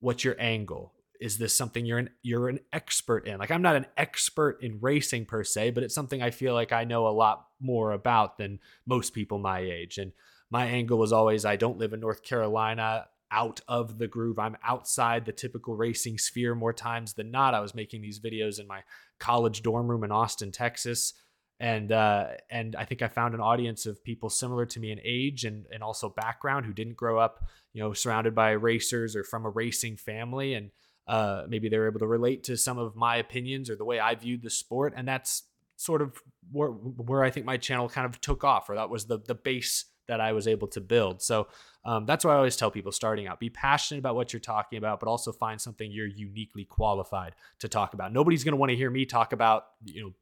[0.00, 0.92] what's your angle?
[1.20, 3.38] Is this something you're an you're an expert in?
[3.38, 6.72] Like i'm not an expert in racing per se but it's something i feel like
[6.72, 9.96] i know a lot more about than most people my age.
[9.96, 10.12] And
[10.50, 13.06] my angle was always i don't live in north carolina.
[13.30, 17.54] Out of the groove i'm outside the typical racing sphere more times than not.
[17.54, 18.82] I was making these videos in my
[19.18, 21.12] college dorm room in austin texas
[21.60, 25.00] and uh, and I think I found an audience of people similar to me in
[25.02, 29.24] age and and also background who didn't grow up, you know, surrounded by racers or
[29.24, 30.70] from a racing family, and
[31.08, 33.98] uh, maybe they were able to relate to some of my opinions or the way
[33.98, 35.44] I viewed the sport, and that's
[35.76, 36.20] sort of
[36.52, 39.34] where where I think my channel kind of took off, or that was the the
[39.34, 41.20] base that I was able to build.
[41.20, 41.48] So
[41.84, 44.78] um, that's why I always tell people starting out: be passionate about what you're talking
[44.78, 48.12] about, but also find something you're uniquely qualified to talk about.
[48.12, 50.12] Nobody's going to want to hear me talk about you know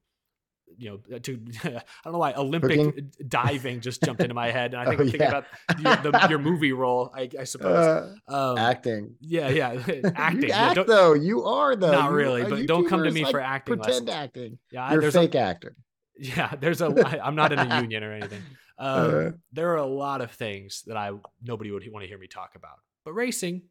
[0.78, 3.12] you know, to I don't know why Olympic Cooking?
[3.26, 5.38] diving just jumped into my head, and I think oh, I'm thinking yeah.
[5.78, 7.10] about your, the, your, movie role.
[7.14, 9.14] I, I suppose uh, um, acting.
[9.20, 9.82] Yeah, yeah,
[10.14, 10.48] acting.
[10.48, 11.14] yeah, act though.
[11.14, 11.92] You are though.
[11.92, 13.76] Not really, but don't come to me like for acting.
[13.76, 14.22] Pretend lessons.
[14.24, 14.58] acting.
[14.70, 15.76] Yeah, you're fake a, actor.
[16.18, 17.24] Yeah, there's a.
[17.24, 18.42] I'm not in a union or anything.
[18.78, 21.12] Um, uh, there are a lot of things that I
[21.42, 23.62] nobody would want to hear me talk about, but racing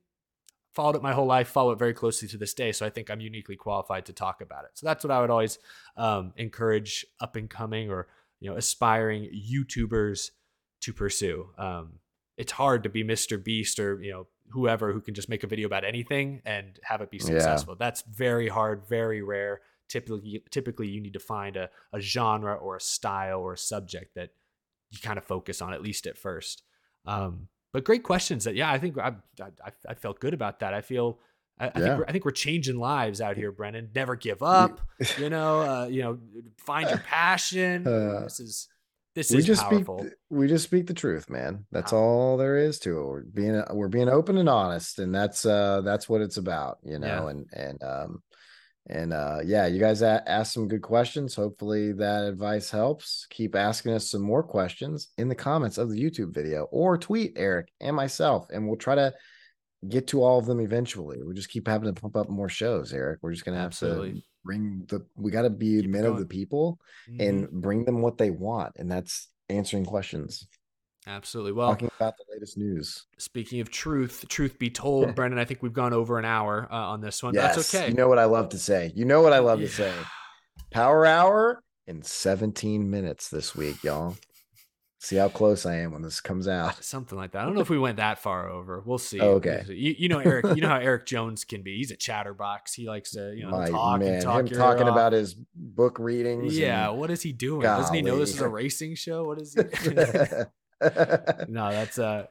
[0.76, 2.72] followed it my whole life, follow it very closely to this day.
[2.72, 4.72] So I think I'm uniquely qualified to talk about it.
[4.74, 5.58] So that's what I would always
[5.96, 8.08] um, encourage up and coming or
[8.42, 10.32] you know aspiring YouTubers
[10.82, 11.50] to pursue.
[11.58, 12.00] Um,
[12.38, 13.42] it's hard to be Mr.
[13.42, 17.02] Beast or you know whoever who can just make a video about anything and have
[17.02, 17.74] it be successful.
[17.74, 17.86] Yeah.
[17.86, 19.62] That's very hard, very rare.
[19.88, 24.16] Typically, typically you need to find a, a genre or a style or a subject
[24.16, 24.32] that
[24.92, 26.64] you kind of focus on at least at first.
[27.06, 28.46] Um, but great questions.
[28.46, 29.12] That yeah, I think I
[29.42, 30.74] I, I felt good about that.
[30.74, 31.20] I feel
[31.60, 33.90] I, I think we're, I think we're changing lives out here, Brennan.
[33.94, 34.80] Never give up.
[35.20, 36.18] you know, uh, you know,
[36.58, 37.86] find your passion.
[37.96, 38.70] Uh, this is
[39.14, 40.00] this we is just powerful.
[40.00, 41.66] Speak, we just speak the truth, man.
[41.74, 42.00] That's wow.
[42.00, 43.06] all there is to it.
[43.06, 46.98] We're being we're being open and honest, and that's uh that's what it's about, you
[46.98, 47.26] know.
[47.26, 47.30] Yeah.
[47.30, 48.24] And and um
[48.88, 51.34] and uh, yeah, you guys a- asked some good questions.
[51.34, 53.26] Hopefully that advice helps.
[53.30, 57.34] Keep asking us some more questions in the comments of the YouTube video or tweet
[57.36, 59.14] Eric and myself, and we'll try to
[59.90, 61.24] get to all of them eventually.
[61.24, 63.20] We just keep having to pump up more shows, Eric.
[63.22, 64.14] We're just gonna have Absolutely.
[64.14, 66.80] to bring the we got to be keep men of the people
[67.10, 67.22] mm-hmm.
[67.22, 70.48] and bring them what they want, and that's answering questions.
[71.08, 71.52] Absolutely.
[71.52, 73.06] Well, talking about the latest news.
[73.18, 76.76] Speaking of truth, truth be told, Brennan, I think we've gone over an hour uh,
[76.76, 77.34] on this one.
[77.34, 77.90] Yes, that's okay.
[77.90, 78.92] You know what I love to say.
[78.96, 79.68] You know what I love yeah.
[79.68, 79.94] to say.
[80.72, 84.18] Power hour in 17 minutes this week, y'all.
[85.00, 86.84] See how close I am when this comes out.
[86.84, 87.44] Something like that.
[87.44, 88.82] I don't know if we went that far over.
[88.84, 89.20] We'll see.
[89.20, 89.64] Oh, okay.
[89.68, 90.46] You, you know Eric.
[90.56, 91.78] You know how Erik Jones can be.
[91.78, 92.74] He's a chatterbox.
[92.74, 94.40] He likes to you know My talk man, and talk.
[94.40, 96.58] him talking ear about his book readings.
[96.58, 96.90] Yeah.
[96.90, 97.62] What is he doing?
[97.62, 99.26] Doesn't he know this is a racing show?
[99.26, 99.54] What is
[99.84, 99.92] he?
[101.48, 102.28] no, that's uh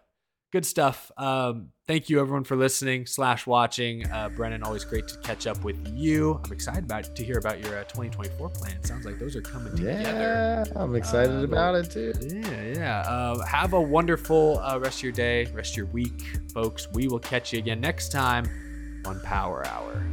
[0.53, 1.11] good stuff.
[1.16, 4.09] Um, thank you everyone for listening slash watching.
[4.09, 6.41] Uh, Brennan, always great to catch up with you.
[6.45, 8.85] I'm excited about to hear about your uh, 2024 plan.
[8.85, 10.03] Sounds like those are coming together.
[10.03, 12.12] yeah, I'm excited Uh, about it too.
[12.23, 13.01] Yeah, yeah.
[13.01, 16.23] Uh, have a wonderful uh, rest of your day, rest of your week,
[16.53, 16.87] folks.
[16.93, 20.05] We will catch you again next time on Power Hour.